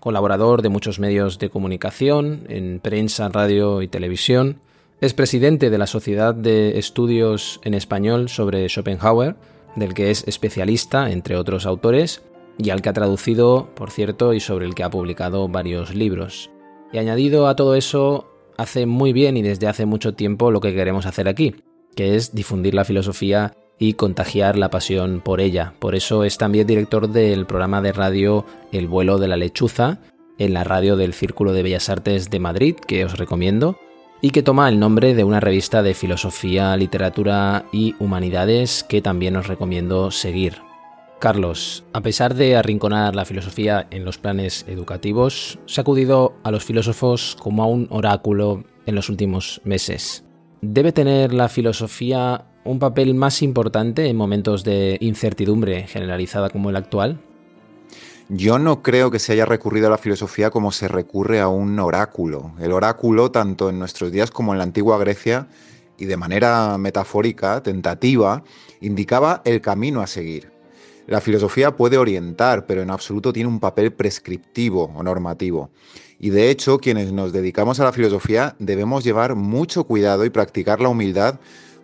[0.00, 4.58] colaborador de muchos medios de comunicación, en prensa, radio y televisión.
[5.00, 9.36] Es presidente de la Sociedad de Estudios en Español sobre Schopenhauer,
[9.76, 12.24] del que es especialista, entre otros autores,
[12.58, 16.51] y al que ha traducido, por cierto, y sobre el que ha publicado varios libros.
[16.92, 18.26] Y añadido a todo eso,
[18.58, 21.56] hace muy bien y desde hace mucho tiempo lo que queremos hacer aquí,
[21.96, 25.74] que es difundir la filosofía y contagiar la pasión por ella.
[25.78, 29.98] Por eso es también director del programa de radio El vuelo de la lechuza,
[30.38, 33.78] en la radio del Círculo de Bellas Artes de Madrid, que os recomiendo,
[34.20, 39.36] y que toma el nombre de una revista de filosofía, literatura y humanidades que también
[39.36, 40.58] os recomiendo seguir.
[41.22, 46.50] Carlos, a pesar de arrinconar la filosofía en los planes educativos, se ha acudido a
[46.50, 50.24] los filósofos como a un oráculo en los últimos meses.
[50.62, 56.76] ¿Debe tener la filosofía un papel más importante en momentos de incertidumbre generalizada como el
[56.76, 57.20] actual?
[58.28, 61.78] yo no creo que se haya recurrido a la filosofía como se recurre a un
[61.78, 62.52] oráculo.
[62.58, 65.46] El oráculo, tanto en nuestros días como en la antigua Grecia,
[65.98, 68.42] y de manera metafórica, tentativa,
[68.80, 70.51] indicaba el camino a seguir.
[71.06, 75.70] La filosofía puede orientar, pero en absoluto tiene un papel prescriptivo o normativo.
[76.18, 80.80] Y de hecho, quienes nos dedicamos a la filosofía debemos llevar mucho cuidado y practicar
[80.80, 81.40] la humildad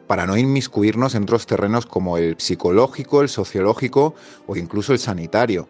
[0.06, 4.14] para no inmiscuirnos en otros terrenos como el psicológico, el sociológico
[4.46, 5.68] o incluso el sanitario.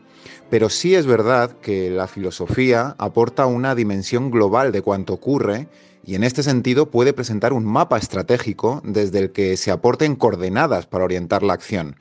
[0.51, 5.69] Pero sí es verdad que la filosofía aporta una dimensión global de cuanto ocurre
[6.05, 10.87] y en este sentido puede presentar un mapa estratégico desde el que se aporten coordenadas
[10.87, 11.97] para orientar la acción,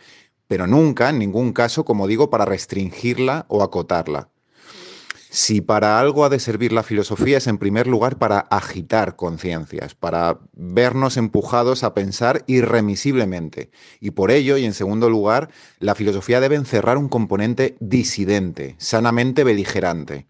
[0.48, 4.30] pero nunca, en ningún caso, como digo, para restringirla o acotarla.
[5.30, 9.94] Si para algo ha de servir la filosofía es en primer lugar para agitar conciencias,
[9.94, 13.70] para vernos empujados a pensar irremisiblemente.
[14.00, 19.44] Y por ello, y en segundo lugar, la filosofía debe encerrar un componente disidente, sanamente
[19.44, 20.28] beligerante.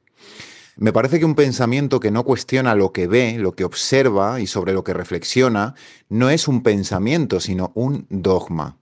[0.78, 4.48] Me parece que un pensamiento que no cuestiona lo que ve, lo que observa y
[4.48, 5.76] sobre lo que reflexiona,
[6.10, 8.78] no es un pensamiento, sino un dogma.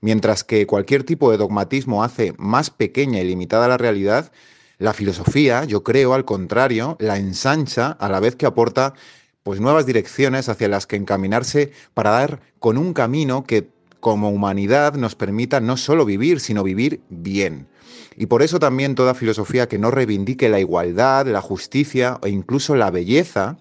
[0.00, 4.32] Mientras que cualquier tipo de dogmatismo hace más pequeña y limitada la realidad,
[4.78, 8.94] la filosofía, yo creo, al contrario, la ensancha a la vez que aporta
[9.42, 13.68] pues nuevas direcciones hacia las que encaminarse para dar con un camino que
[14.00, 17.66] como humanidad nos permita no solo vivir, sino vivir bien.
[18.16, 22.76] Y por eso también toda filosofía que no reivindique la igualdad, la justicia e incluso
[22.76, 23.58] la belleza,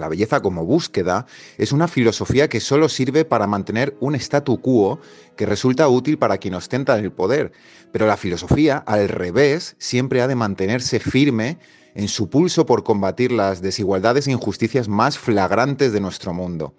[0.00, 5.00] la belleza como búsqueda, es una filosofía que solo sirve para mantener un statu quo
[5.36, 7.52] que resulta útil para quien ostenta el poder.
[7.92, 11.58] Pero la filosofía, al revés, siempre ha de mantenerse firme
[11.94, 16.74] en su pulso por combatir las desigualdades e injusticias más flagrantes de nuestro mundo.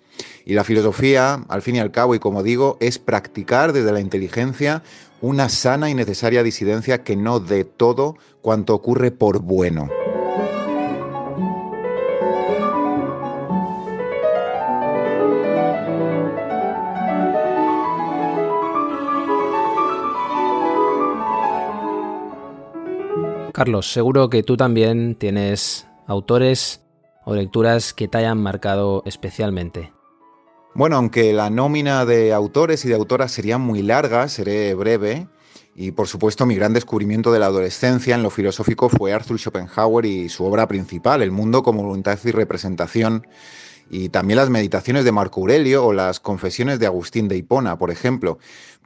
[0.45, 3.99] Y la filosofía, al fin y al cabo, y como digo, es practicar desde la
[3.99, 4.83] inteligencia
[5.21, 9.89] una sana y necesaria disidencia que no dé todo cuanto ocurre por bueno.
[23.59, 26.81] Carlos, seguro que tú también tienes autores
[27.25, 29.91] o lecturas que te hayan marcado especialmente.
[30.73, 35.27] Bueno, aunque la nómina de autores y de autoras sería muy larga, seré breve.
[35.75, 40.05] Y por supuesto, mi gran descubrimiento de la adolescencia en lo filosófico fue Arthur Schopenhauer
[40.05, 43.27] y su obra principal, El mundo como voluntad y representación,
[43.89, 47.91] y también las meditaciones de Marco Aurelio o las confesiones de Agustín de Hipona, por
[47.91, 48.37] ejemplo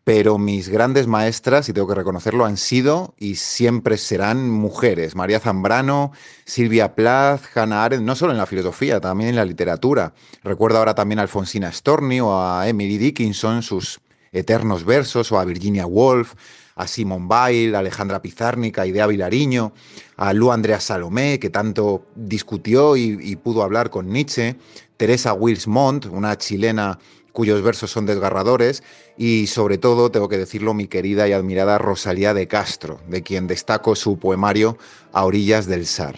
[0.04, 5.16] pero mis grandes maestras, y tengo que reconocerlo, han sido y siempre serán mujeres.
[5.16, 6.12] María Zambrano,
[6.44, 10.14] Silvia Plath, Hannah Arendt, no solo en la filosofía, también en la literatura.
[10.44, 14.02] Recuerdo ahora también a Alfonsina Storni o a Emily Dickinson, sus
[14.34, 16.34] eternos versos, o a Virginia Woolf,
[16.76, 19.74] a Simone Weil, a Alejandra Pizarnica, Idea Vilariño,
[20.18, 24.58] a Lu Andrea Salomé, que tanto discutió y, y pudo hablar con Nietzsche,
[24.98, 27.00] Teresa Wills Montt, una chilena
[27.34, 28.84] cuyos versos son desgarradores,
[29.18, 33.48] y sobre todo, tengo que decirlo, mi querida y admirada Rosalía de Castro, de quien
[33.48, 34.78] destaco su poemario
[35.12, 36.16] A orillas del Sar.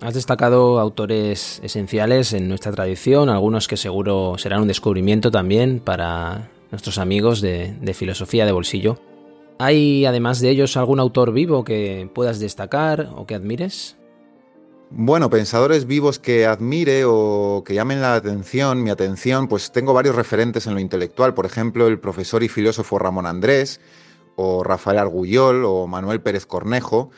[0.00, 6.48] Has destacado autores esenciales en nuestra tradición, algunos que seguro serán un descubrimiento también para
[6.70, 8.98] nuestros amigos de, filosofía de bolsillo.
[9.58, 13.96] ¿Hay además de ellos algún autor vivo que puedas destacar o que admires?
[14.90, 20.14] Bueno, pensadores vivos que admire o que llamen la atención, mi atención, pues tengo varios
[20.14, 23.80] referentes en lo intelectual, por ejemplo, el profesor y filósofo Ramón Andrés,
[24.36, 27.10] o Rafael Argullol, o Manuel Pérez Cornejo,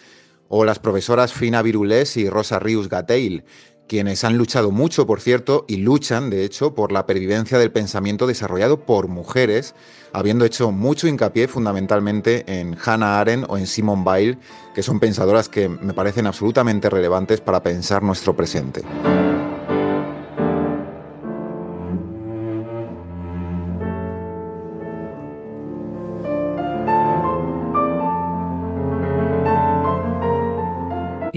[0.49, 3.45] o las profesoras Fina Virulés y Rosa Rius Gateil,
[3.91, 8.29] quienes han luchado mucho, por cierto, y luchan, de hecho, por la pervivencia del pensamiento
[8.29, 9.75] desarrollado por mujeres,
[10.13, 14.39] habiendo hecho mucho hincapié fundamentalmente en Hannah Arendt o en Simone Weil,
[14.77, 18.85] que son pensadoras que me parecen absolutamente relevantes para pensar nuestro presente.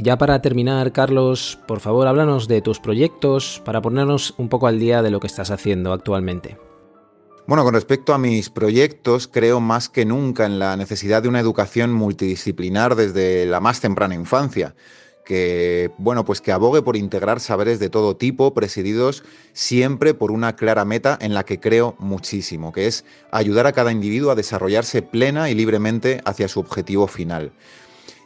[0.03, 4.77] Ya para terminar, Carlos, por favor, háblanos de tus proyectos para ponernos un poco al
[4.77, 6.57] día de lo que estás haciendo actualmente.
[7.47, 11.39] Bueno, con respecto a mis proyectos, creo más que nunca en la necesidad de una
[11.39, 14.75] educación multidisciplinar desde la más temprana infancia,
[15.25, 19.23] que bueno, pues que abogue por integrar saberes de todo tipo, presididos
[19.53, 23.91] siempre por una clara meta en la que creo muchísimo, que es ayudar a cada
[23.91, 27.53] individuo a desarrollarse plena y libremente hacia su objetivo final.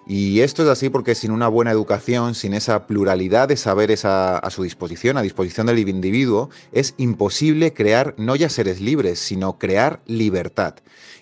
[0.09, 4.41] Y esto es así porque sin una buena educación, sin esa pluralidad de saberes a,
[4.49, 10.01] su disposición, a disposición del individuo, es imposible crear no ya seres libres, sino crear
[10.05, 10.75] libertad.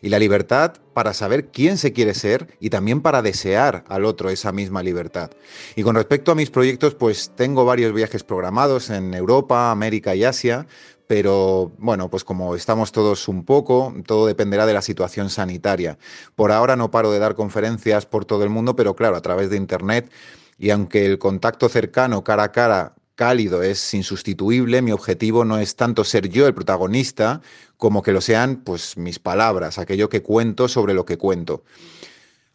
[0.03, 4.29] Y la libertad para saber quién se quiere ser y también para desear al otro
[4.29, 5.31] esa misma libertad.
[5.75, 10.25] Y con respecto a mis proyectos, pues tengo varios viajes programados en Europa, América y
[10.25, 10.67] Asia,
[11.07, 15.97] pero bueno, pues como estamos todos un poco, todo dependerá de la situación sanitaria.
[16.35, 19.49] Por ahora no paro de dar conferencias por todo el mundo, pero claro, a través
[19.49, 20.11] de Internet,
[20.57, 25.75] y aunque el contacto cercano, cara a cara, cálido es insustituible, mi objetivo no es
[25.75, 27.41] tanto ser yo el protagonista,
[27.77, 31.63] como que lo sean pues mis palabras, aquello que cuento sobre lo que cuento.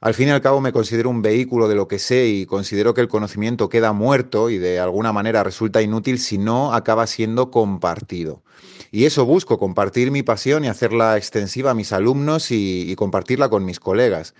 [0.02, 2.94] Al fin y al cabo me considero un vehículo de lo que sé y considero
[2.94, 7.50] que el conocimiento queda muerto y de alguna manera resulta inútil si no acaba siendo
[7.50, 8.42] compartido.
[8.90, 13.66] Y eso busco, compartir mi pasión y hacerla extensiva a mis alumnos y, compartirla con
[13.66, 14.34] mis colegas.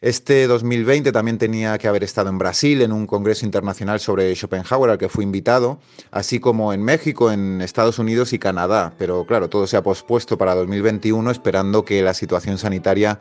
[0.00, 4.90] Este 2020 también tenía que haber estado en Brasil en un congreso internacional sobre Schopenhauer
[4.90, 5.78] al que fui invitado,
[6.10, 8.94] así como en México, en Estados Unidos y Canadá.
[8.98, 13.20] Pero claro, todo se ha pospuesto para 2021 esperando que la situación sanitaria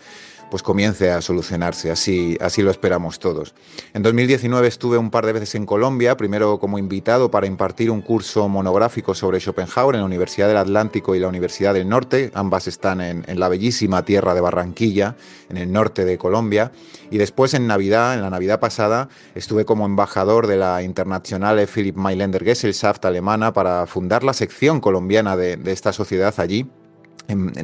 [0.49, 1.91] pues comience a solucionarse.
[1.91, 3.53] Así, así lo esperamos todos.
[3.93, 8.01] En 2019 estuve un par de veces en Colombia, primero como invitado para impartir un
[8.01, 12.31] curso monográfico sobre Schopenhauer en la Universidad del Atlántico y la Universidad del Norte.
[12.33, 15.15] Ambas están en, la bellísima tierra de Barranquilla,
[15.49, 16.71] en el norte de Colombia.
[17.11, 21.95] Y después en Navidad, en la Navidad pasada, estuve como embajador de la Internacional Philipp
[21.95, 26.69] Mailänder Gesellschaft alemana para fundar la sección colombiana de esta sociedad allí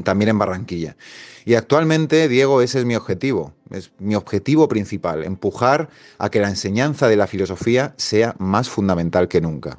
[0.03, 0.95] también en Barranquilla.
[1.45, 6.49] Y actualmente, Diego, ese es mi objetivo, es mi objetivo principal, empujar a que la
[6.49, 9.77] enseñanza de la filosofía sea más fundamental que nunca.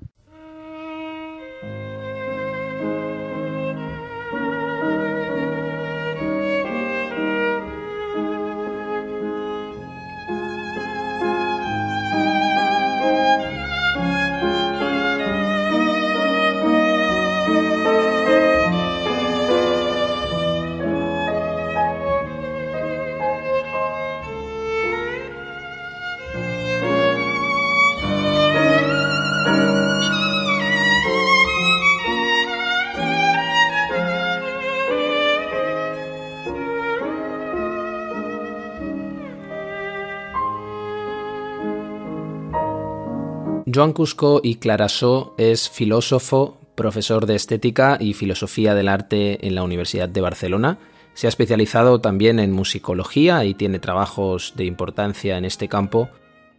[43.87, 49.63] Joan Cusco y Clarasó es filósofo, profesor de estética y filosofía del arte en la
[49.63, 50.79] Universidad de Barcelona.
[51.15, 56.09] Se ha especializado también en musicología y tiene trabajos de importancia en este campo.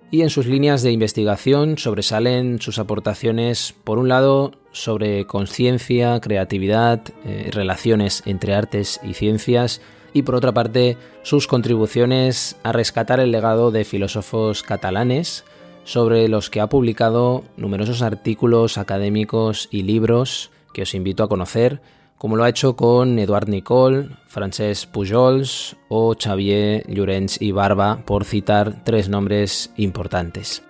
[0.10, 7.02] Y en sus líneas de investigación sobresalen sus aportaciones, por un lado, sobre conciencia, creatividad,
[7.26, 9.82] eh, relaciones entre artes y ciencias,
[10.14, 15.44] y por otra parte, sus contribuciones a rescatar el legado de filósofos catalanes,
[15.88, 21.80] sobre los que ha publicado numerosos artículos académicos y libros que os invito a conocer,
[22.18, 28.26] como lo ha hecho con Eduard Nicole, Francesc Pujols o Xavier Llorens y Barba, por
[28.26, 30.62] citar tres nombres importantes.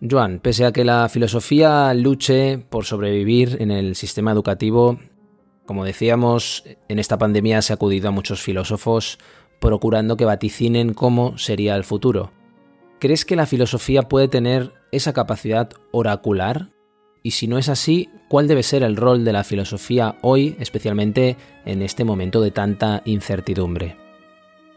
[0.00, 4.98] Joan, pese a que la filosofía luche por sobrevivir en el sistema educativo,
[5.66, 9.18] como decíamos, en esta pandemia se ha acudido a muchos filósofos
[9.60, 12.32] procurando que vaticinen cómo sería el futuro.
[13.02, 16.68] ¿Crees que la filosofía puede tener esa capacidad oracular?
[17.24, 21.36] Y si no es así, ¿cuál debe ser el rol de la filosofía hoy, especialmente
[21.64, 23.96] en este momento de tanta incertidumbre?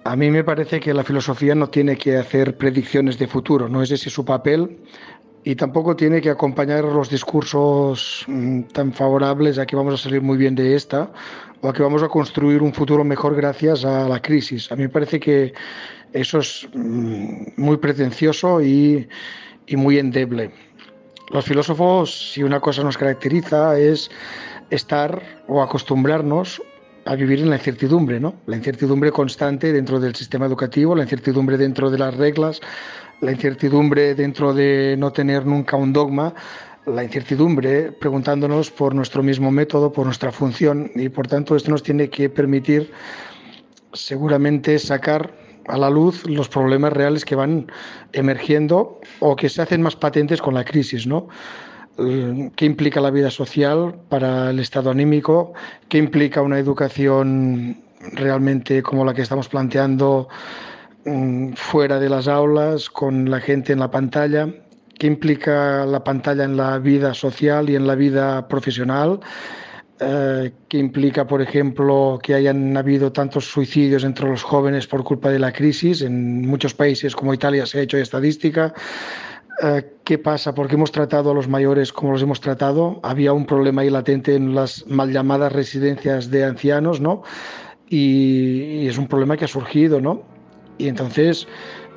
[0.05, 3.84] A mí me parece que la filosofía no tiene que hacer predicciones de futuro, no
[3.84, 4.80] es ese su papel
[5.43, 10.23] y tampoco tiene que acompañar los discursos mm, tan favorables a que vamos a salir
[10.23, 11.11] muy bien de esta
[11.61, 14.71] o a que vamos a construir un futuro mejor gracias a la crisis.
[14.71, 15.53] A mí me parece que
[16.14, 19.08] eso es mm, muy pretencioso y,
[19.72, 20.51] muy endeble.
[21.32, 24.12] Los filósofos, si una cosa nos caracteriza, es
[24.70, 26.62] estar o acostumbrarnos
[27.06, 28.36] a vivir en la incertidumbre, ¿no?
[28.45, 32.62] La incertidumbre constante dentro del sistema educativo, la incertidumbre dentro de las reglas,
[33.22, 36.34] la incertidumbre dentro de no tener nunca un dogma,
[36.86, 41.84] la incertidumbre preguntándonos por nuestro mismo método, por nuestra función y por tanto esto nos
[41.84, 42.91] tiene que permitir
[43.93, 45.34] seguramente sacar
[45.68, 47.72] a la luz los problemas reales que van
[48.13, 51.28] emergiendo o que se hacen más patentes con la crisis, ¿no?
[51.97, 55.53] Eh, ¿Qué implica la vida social para el estado anímico?
[55.88, 57.78] ¿Qué implica una educación
[58.13, 60.28] realmente como la que estamos planteando
[61.05, 64.49] mm, fuera de las aulas, con la gente en la pantalla?
[64.99, 69.20] ¿Qué implica la pantalla en la vida social y en la vida profesional?
[70.00, 75.30] Eh, que implica, por ejemplo, que hayan habido tantos suicidios entre los jóvenes por culpa
[75.30, 76.02] de la crisis.
[76.02, 78.74] En muchos países como Italia se ha hecho estadística.
[79.64, 80.54] Eh, ¿Qué pasa?
[80.54, 83.00] ¿Por qué hemos tratado a los mayores como los hemos tratado?
[83.04, 87.24] Había un problema ahí latente en las mal llamadas residencias de ancianos, ¿no?
[87.88, 90.24] Y, y es un problema que ha surgido, ¿no?
[90.78, 91.48] Y entonces,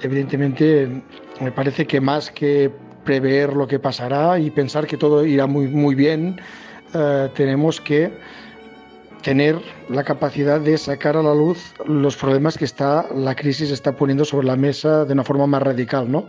[0.02, 1.02] evidentemente,
[1.40, 2.70] me parece que más que
[3.04, 6.40] prever lo que pasará y pensar que todo irá muy, muy bien,
[6.94, 8.12] eh, tenemos que
[9.22, 13.96] tener la capacidad de sacar a la luz los problemas que está la crisis está
[13.96, 16.28] poniendo sobre la mesa de una forma más radical, ¿no?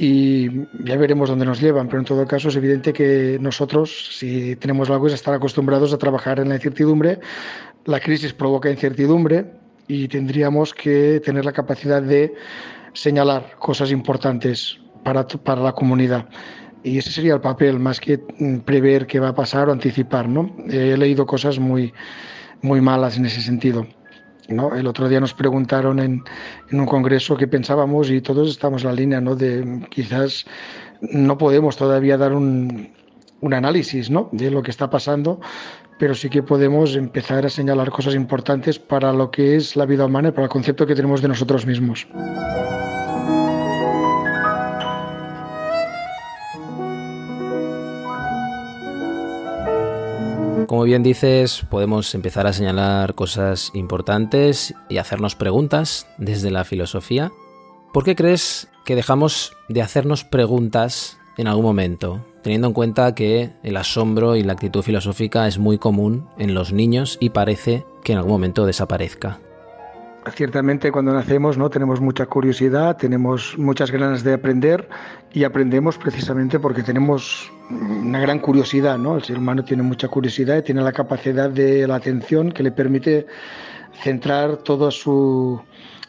[0.00, 0.48] Y
[0.84, 4.88] ya veremos dónde nos llevan, pero en todo caso es evidente que nosotros, si tenemos
[4.90, 7.18] algo, es estar acostumbrados a trabajar en la incertidumbre.
[7.84, 9.46] La crisis provoca incertidumbre
[9.88, 12.32] y tendríamos que tener la capacidad de
[12.92, 16.28] señalar cosas importantes para, para la comunidad.
[16.82, 20.28] Y ese sería el papel, más que mm, prever qué va a pasar o anticipar.
[20.28, 20.54] ¿no?
[20.68, 21.92] He leído cosas muy,
[22.62, 23.86] muy malas en ese sentido.
[24.48, 24.74] ¿no?
[24.74, 26.22] El otro día nos preguntaron en,
[26.70, 29.36] en, un congreso qué pensábamos y todos estamos en la línea ¿no?
[29.36, 30.46] de quizás
[31.00, 32.90] no podemos todavía dar un,
[33.40, 34.28] un análisis ¿no?
[34.32, 35.40] de lo que está pasando,
[35.98, 40.06] pero sí que podemos empezar a señalar cosas importantes para lo que es la vida
[40.06, 42.06] humana y para el concepto que tenemos de nosotros mismos.
[50.68, 57.32] Como bien dices, podemos empezar a señalar cosas importantes y hacernos preguntas desde la filosofía.
[57.94, 63.52] ¿Por qué crees que dejamos de hacernos preguntas en algún momento, teniendo en cuenta que
[63.62, 68.12] el asombro y la actitud filosófica es muy común en los niños y parece que
[68.12, 69.40] en algún momento desaparezca?
[70.34, 74.88] Ciertamente cuando nacemos no tenemos mucha curiosidad, tenemos muchas ganas de aprender
[75.32, 79.16] y aprendemos precisamente porque tenemos una gran curiosidad, ¿no?
[79.16, 82.72] El ser humano tiene mucha curiosidad y tiene la capacidad de la atención que le
[82.72, 83.26] permite
[84.02, 85.60] centrar todos su,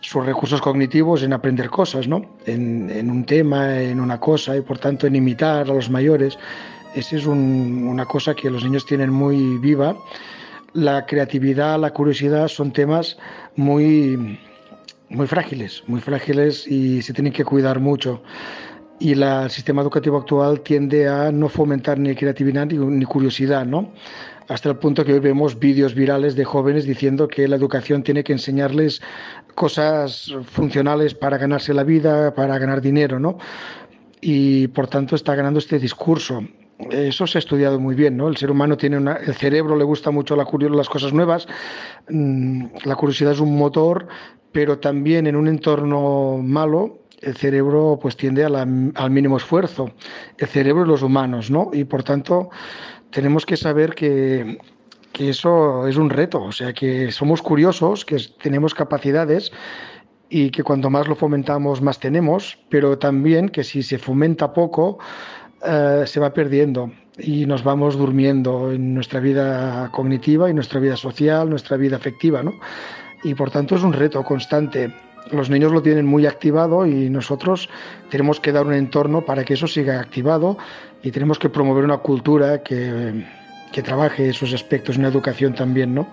[0.02, 2.26] sus recursos cognitivos en aprender cosas, ¿no?
[2.46, 6.38] En, un tema, en una cosa y por tanto en imitar a los mayores.
[6.96, 9.96] Esa es un, una cosa que los niños tienen muy viva
[10.74, 13.18] la creatividad, la curiosidad son temas
[13.56, 14.40] muy,
[15.10, 18.22] muy frágiles, muy frágiles y se tienen que cuidar mucho.
[19.00, 23.66] Y la, el sistema educativo actual tiende a no fomentar ni creatividad ni, ni curiosidad,
[23.66, 23.94] ¿no?
[24.50, 28.24] Hasta el punto que hoy vemos vídeos virales de jóvenes diciendo que la educación tiene
[28.24, 29.02] que enseñarles
[29.54, 33.38] cosas funcionales para ganarse la vida, para ganar dinero, ¿no?
[34.22, 36.44] Y por tanto está ganando este discurso
[36.92, 38.28] eso se ha estudiado muy bien, ¿no?
[38.28, 41.48] El ser humano tiene una, el cerebro le gusta mucho la las cosas nuevas,
[42.10, 44.08] mm, la curiosidad es un motor,
[44.52, 49.92] pero también en un entorno malo el cerebro pues tiende a la, al mínimo esfuerzo,
[50.38, 51.70] el cerebro de los humanos, ¿no?
[51.74, 52.50] Y por tanto
[53.10, 54.58] tenemos que saber que,
[55.12, 59.52] que eso es un reto, o sea que somos curiosos, que tenemos capacidades
[60.30, 65.00] y que cuanto más lo fomentamos más tenemos, pero también que si se fomenta poco,
[65.64, 70.96] eh, se va perdiendo y nos vamos durmiendo en nuestra vida cognitiva y nuestra vida
[70.96, 72.54] social, nuestra vida afectiva, ¿no?
[73.24, 74.94] Y por tanto es un reto constante.
[75.32, 77.70] Los niños lo tienen muy activado y nosotros
[78.10, 80.58] tenemos que dar un entorno para que eso siga activado
[81.04, 83.26] y tenemos que promover una cultura que,
[83.72, 86.08] que trabaje esos aspectos, una educación también, ¿no?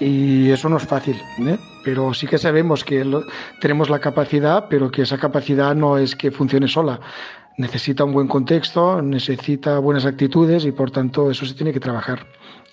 [0.00, 1.58] Y eso no es fácil, ¿eh?
[1.84, 3.04] pero sí que sabemos que
[3.60, 7.00] tenemos la capacidad, pero que esa capacidad no es que funcione sola
[7.56, 12.26] necesita un buen contexto, necesita buenas actitudes y por tanto eso se tiene que trabajar.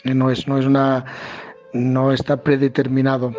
[0.04, 1.06] Eh, no es, no es una
[1.74, 3.34] no está predeterminado.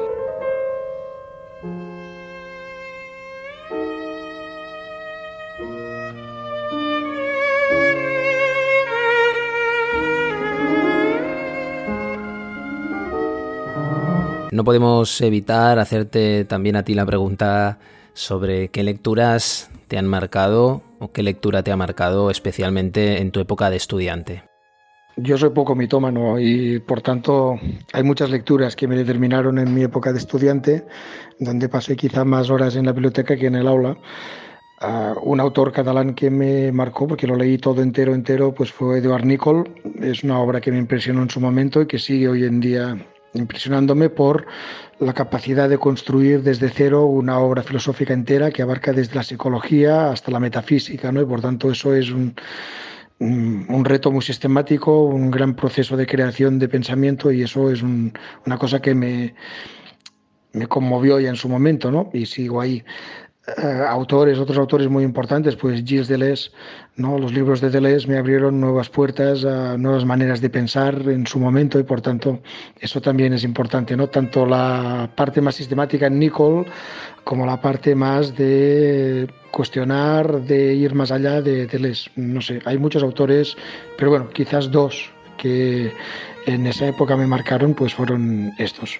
[14.51, 17.79] No podemos evitar hacerte también a ti la pregunta
[18.13, 20.81] sobre qué lecturas te han marcado
[21.13, 24.45] qué lectura te ha marcado especialmente en tu época de estudiante?
[25.17, 27.59] Yo soy poco mitómano y por tanto
[27.93, 30.85] hay muchas lecturas que me determinaron en mi época de estudiante,
[31.39, 33.97] donde pasé quizá más horas en la biblioteca que en el aula.
[34.83, 38.99] Uh, un autor catalán que me marcó, porque lo leí todo entero, entero, pues fue
[38.99, 39.71] Eduard Nicol.
[40.01, 42.97] Es una obra que me impresionó en su momento y que sigue hoy en día
[43.35, 44.47] impresionándome por
[45.01, 50.11] la capacidad de construir desde cero una obra filosófica entera que abarca desde la psicología
[50.11, 51.20] hasta la metafísica, ¿no?
[51.20, 52.35] Y por tanto eso es un,
[53.18, 58.12] un reto muy sistemático, un gran proceso de creación de pensamiento y eso es un,
[58.47, 59.35] una cosa que me,
[60.53, 62.11] me conmovió ya en su momento, ¿no?
[62.12, 62.82] Y sigo ahí.
[63.47, 66.51] Eh, autores, otros autores muy importantes, pues Gilles Deleuze,
[66.97, 67.19] ¿no?
[67.19, 71.39] los libros de Deleuze me abrieron nuevas puertas a nuevas maneras de pensar en su
[71.39, 72.41] momento y por tanto
[72.81, 74.07] eso también es importante, ¿no?
[74.07, 76.65] tanto la parte más sistemática en Nicole
[77.23, 82.11] como la parte más de cuestionar, de ir más allá de Deleuze.
[82.17, 83.59] No sé, hay muchos autores,
[83.99, 85.93] pero bueno, quizás dos que
[86.47, 88.99] en esa época me marcaron, pues fueron estos.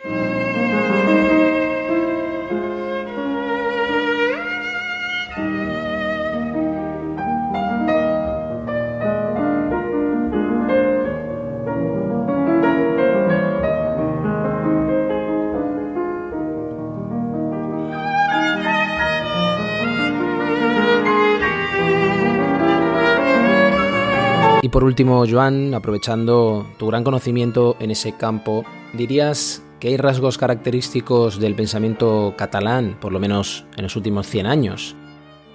[24.85, 31.41] Por último, Joan, aprovechando tu gran conocimiento en ese campo, ¿dirías que hay rasgos característicos
[31.41, 34.95] del pensamiento catalán, por lo menos en los últimos 100 años?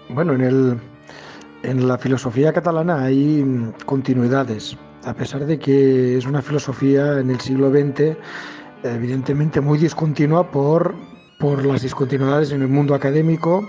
[0.09, 0.79] Bueno, en, el,
[1.61, 3.45] en la filosofía catalana hay
[3.85, 4.75] continuidades,
[5.05, 8.17] a pesar de que es una filosofía en el siglo XX
[8.81, 10.95] evidentemente muy discontinua por,
[11.37, 13.63] por las discontinuidades en el mundo académico,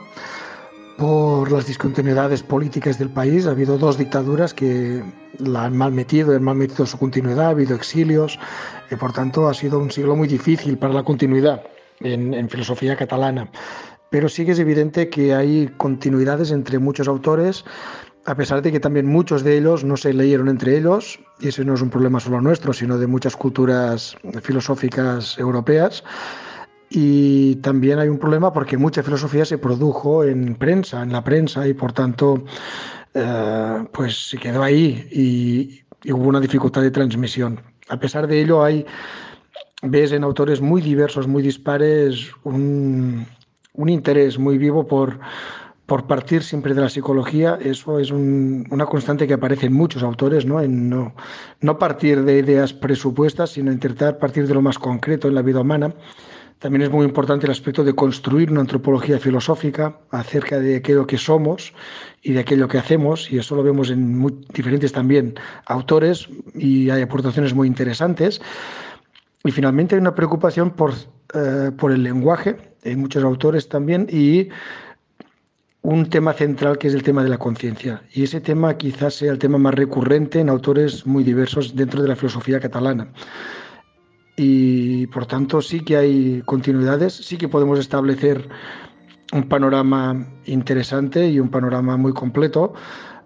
[1.01, 3.47] por las discontinuidades políticas del país.
[3.47, 5.03] Ha habido dos dictaduras que
[5.39, 8.39] la han mal metido, han mal metido su continuidad, ha habido exilios,
[8.91, 11.63] y por tanto ha sido un siglo muy difícil para la continuidad
[12.01, 13.51] en, filosofía catalana.
[14.11, 17.65] Pero sí que es evidente que hay continuidades entre muchos autores,
[18.27, 21.65] a pesar de que también muchos de ellos no se leyeron entre ellos, y ese
[21.65, 26.05] no es un problema solo nuestro, sino de muchas culturas filosóficas europeas.
[26.93, 31.67] Y también hay un problema porque mucha filosofía se produjo en prensa, en la prensa,
[31.69, 32.45] y por tanto,
[33.15, 37.61] eh, pues se quedó ahí y, hubo una dificultad de transmisión.
[37.89, 38.85] A pesar de ello, hay,
[39.83, 43.25] ves en autores muy diversos, muy dispares, un,
[43.75, 45.21] un interés muy vivo por,
[45.87, 50.47] por partir siempre de la psicología, eso es una constante que aparece en muchos autores,
[50.47, 50.61] ¿no?
[50.61, 51.15] En no,
[51.61, 55.61] no partir de ideas presupuestas, sino intentar partir de lo más concreto en la vida
[55.61, 55.95] humana.
[56.61, 61.17] También es muy importante el aspecto de construir una antropología filosófica acerca de aquello que
[61.17, 61.73] somos
[62.23, 65.35] y de aquello que hacemos, y eso lo vemos en muy diferentes también
[65.65, 68.43] autores y hay aportaciones muy interesantes.
[69.43, 70.93] Y finalmente hay una preocupación por,
[71.33, 74.51] eh, por el lenguaje, en muchos autores también, y
[75.81, 78.03] un tema central que es el tema de la conciencia.
[78.13, 82.09] Y ese tema quizás sea el tema más recurrente en autores muy diversos dentro de
[82.09, 83.09] la filosofía catalana
[84.43, 88.49] y por tanto sí que hay continuidades, sí que podemos establecer
[89.35, 92.73] un panorama interesante y un panorama muy completo,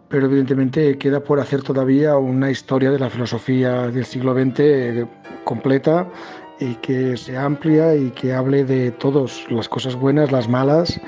[0.09, 5.07] pero evidentemente queda por hacer todavía una historia de la filosofía del siglo XX
[5.45, 6.11] completa
[6.59, 11.01] y que sea amplia y que hable de todas las cosas buenas, las malas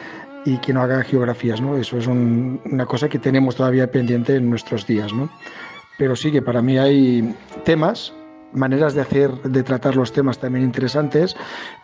[0.44, 1.76] y que no haga geografías, ¿no?
[1.76, 5.28] Eso es una cosa que tenemos todavía pendiente en nuestros días, ¿no?
[5.98, 7.34] Pero sí que para mí hay
[7.64, 8.12] temas
[8.52, 11.36] maneras de hacer, de tratar los temas también interesantes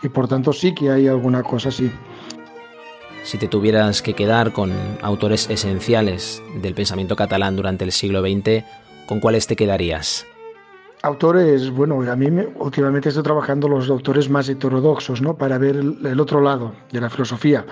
[0.03, 1.91] y por tanto sí que hay alguna cosa así.
[3.25, 8.65] Si te tuvieras que quedar con autores esenciales del pensamiento catalán durante el siglo XX,
[9.07, 10.27] ¿con cuáles te quedarías?
[11.03, 15.37] Autores, bueno, a mí últimamente estoy trabajando los autores más heterodoxos, ¿no?
[15.37, 17.65] Para ver el, otro lado de la filosofía.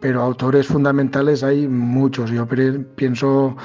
[0.00, 2.30] Pero autores fundamentales hay muchos.
[2.30, 2.46] Yo
[2.94, 3.56] pienso,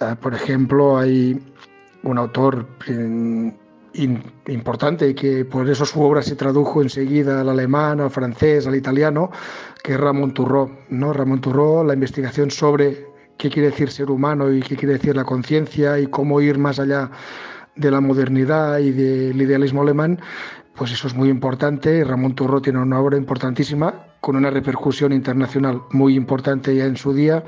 [0.00, 1.40] eh, por ejemplo, hay
[2.02, 2.66] un autor
[3.96, 9.30] importante que por eso su obra se tradujo enseguida al alemán, al francés, al italiano,
[9.82, 10.70] que es Ramón Turró.
[10.90, 11.12] ¿no?
[11.12, 15.24] Ramón Turró, la investigación sobre qué quiere decir ser humano y qué quiere decir la
[15.24, 17.10] conciencia y cómo ir más allá
[17.74, 20.20] de la modernidad y del idealismo alemán,
[20.74, 22.02] pues eso es muy importante.
[22.04, 27.12] Ramón Turró tiene una obra importantísima con una repercusión internacional muy importante ya en su
[27.12, 27.44] día,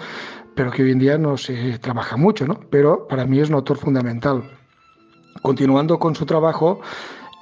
[0.54, 2.60] pero que hoy en día no se trabaja mucho, ¿no?
[2.70, 4.57] Pero para mí es un autor fundamental
[5.42, 6.80] continuando con su trabajo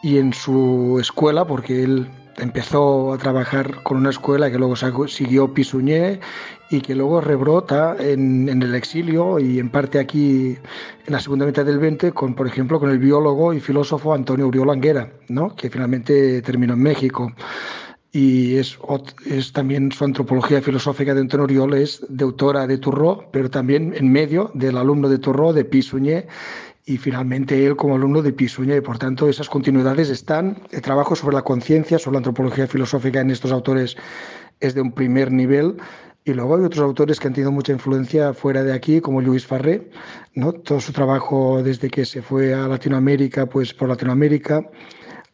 [0.03, 4.77] y en su escuela, porque él empezó a trabajar con una escuela que luego
[5.07, 6.21] siguió Pisuñé
[6.71, 10.57] y que luego rebrota en, el exilio y en parte aquí
[11.07, 14.49] en la segunda mitad del 20 con, por ejemplo, con el biólogo y filósofo Antonio
[14.49, 15.55] Uriol Anguera, ¿no?
[15.55, 17.33] que finalmente terminó en México.
[18.13, 18.79] Y es,
[19.53, 24.11] también su antropología filosófica de Antonio Uriol es de autora de Turró, pero también en
[24.11, 26.27] medio del alumno de Turró, de Pisuñé,
[26.87, 30.63] y finalmente él como alumno de Pisuña y por tanto esas continuidades están.
[30.71, 33.97] El trabajo sobre la conciencia, sobre la antropología filosófica en estos autores
[34.61, 35.77] es de un primer nivel
[36.25, 39.47] y luego hay otros autores que han tenido mucha influencia fuera de aquí, como Luis
[39.47, 39.91] Farré,
[40.35, 40.53] ¿no?
[40.53, 44.65] Todo su trabajo desde que se fue a Latinoamérica, pues por Latinoamérica,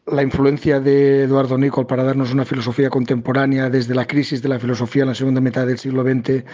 [0.06, 4.58] la influencia de Eduardo Nicol para darnos una filosofía contemporánea desde la crisis de la
[4.58, 6.44] filosofía en la segunda mitad del siglo XX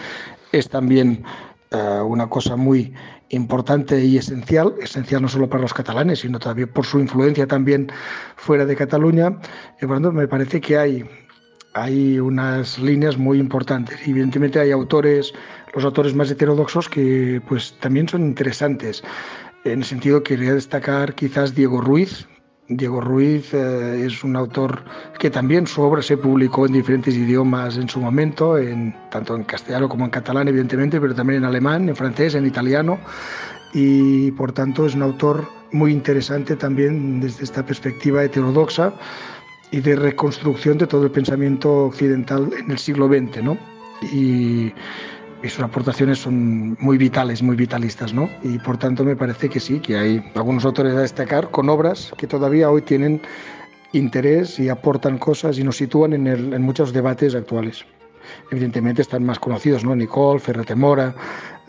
[0.51, 1.23] es también
[1.71, 2.93] eh, una cosa muy
[3.29, 7.91] importante y esencial, esencial no solo para los catalanes, sino también por su influencia también
[8.37, 9.37] fuera de Cataluña.
[9.81, 11.05] Y por me parece que hay,
[11.73, 13.99] hay unas líneas muy importantes.
[14.07, 15.33] Evidentemente hay autores,
[15.75, 19.03] los autores más heterodoxos que pues también son interesantes.
[19.63, 22.27] En el sentido quería destacar quizás Diego Ruiz,
[22.69, 24.83] Diego Ruiz eh, es un autor
[25.17, 29.43] que también su obra se publicó en diferentes idiomas en su momento, en, tanto en
[29.43, 32.99] castellano como en catalán, evidentemente, pero también en alemán, en francés, en italiano,
[33.73, 38.93] y por tanto es un autor muy interesante también desde esta perspectiva heterodoxa
[39.71, 43.57] y de reconstrucción de todo el pensamiento occidental en el siglo XX, ¿no?
[45.43, 48.29] Y sus aportaciones son muy vitales, muy vitalistas, ¿no?
[48.43, 52.11] Y por tanto me parece que sí, que hay algunos autores a destacar con obras
[52.17, 53.21] que todavía hoy tienen
[53.93, 57.85] interés y aportan cosas y nos sitúan en, en muchos debates actuales.
[58.51, 59.95] Evidentemente están más conocidos, ¿no?
[59.95, 61.15] Nicole, Ferrete Mora,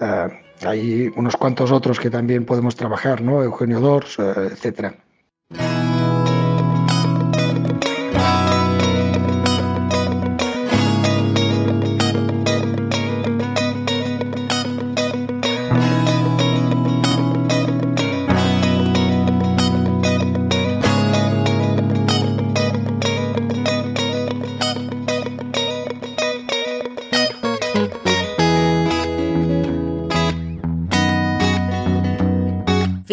[0.01, 0.29] eh,
[0.67, 3.43] hay unos cuantos otros que también podemos trabajar, ¿no?
[3.43, 4.95] Eugenio Dors, eh, etcétera.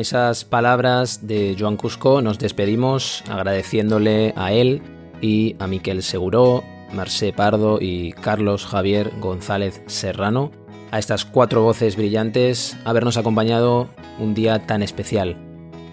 [0.00, 4.82] Esas palabras de Joan Cusco nos despedimos agradeciéndole a él
[5.20, 10.50] y a Miquel Seguró, Marcé Pardo y Carlos Javier González Serrano,
[10.90, 13.88] a estas cuatro voces brillantes, habernos acompañado
[14.18, 15.36] un día tan especial.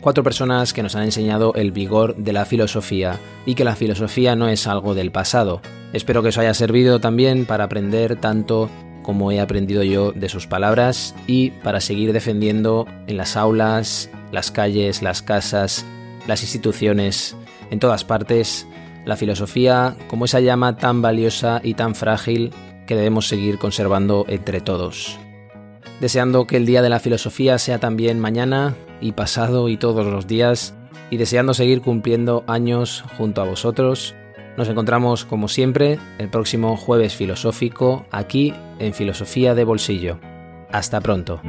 [0.02, 4.36] Cuatro personas que nos han enseñado el vigor de la filosofía y que la filosofía
[4.36, 5.62] no es algo del pasado.
[5.92, 8.70] Espero que os haya servido también para aprender tanto
[9.08, 14.52] como he aprendido yo de sus palabras y para seguir defendiendo en las aulas, las
[14.52, 15.86] calles, las casas,
[16.28, 17.34] las instituciones,
[17.72, 18.68] en todas partes,
[19.06, 22.52] la filosofía como esa llama tan valiosa y tan frágil
[22.86, 25.18] que debemos seguir conservando entre todos.
[26.02, 30.28] Deseando que el Día de la Filosofía sea también mañana y pasado y todos los
[30.28, 30.76] días,
[31.10, 34.16] y deseando seguir cumpliendo años junto a vosotros,
[34.58, 40.20] nos encontramos, como siempre, el próximo jueves filosófico aquí en Filosofía de Bolsillo.
[40.72, 41.40] Hasta pronto.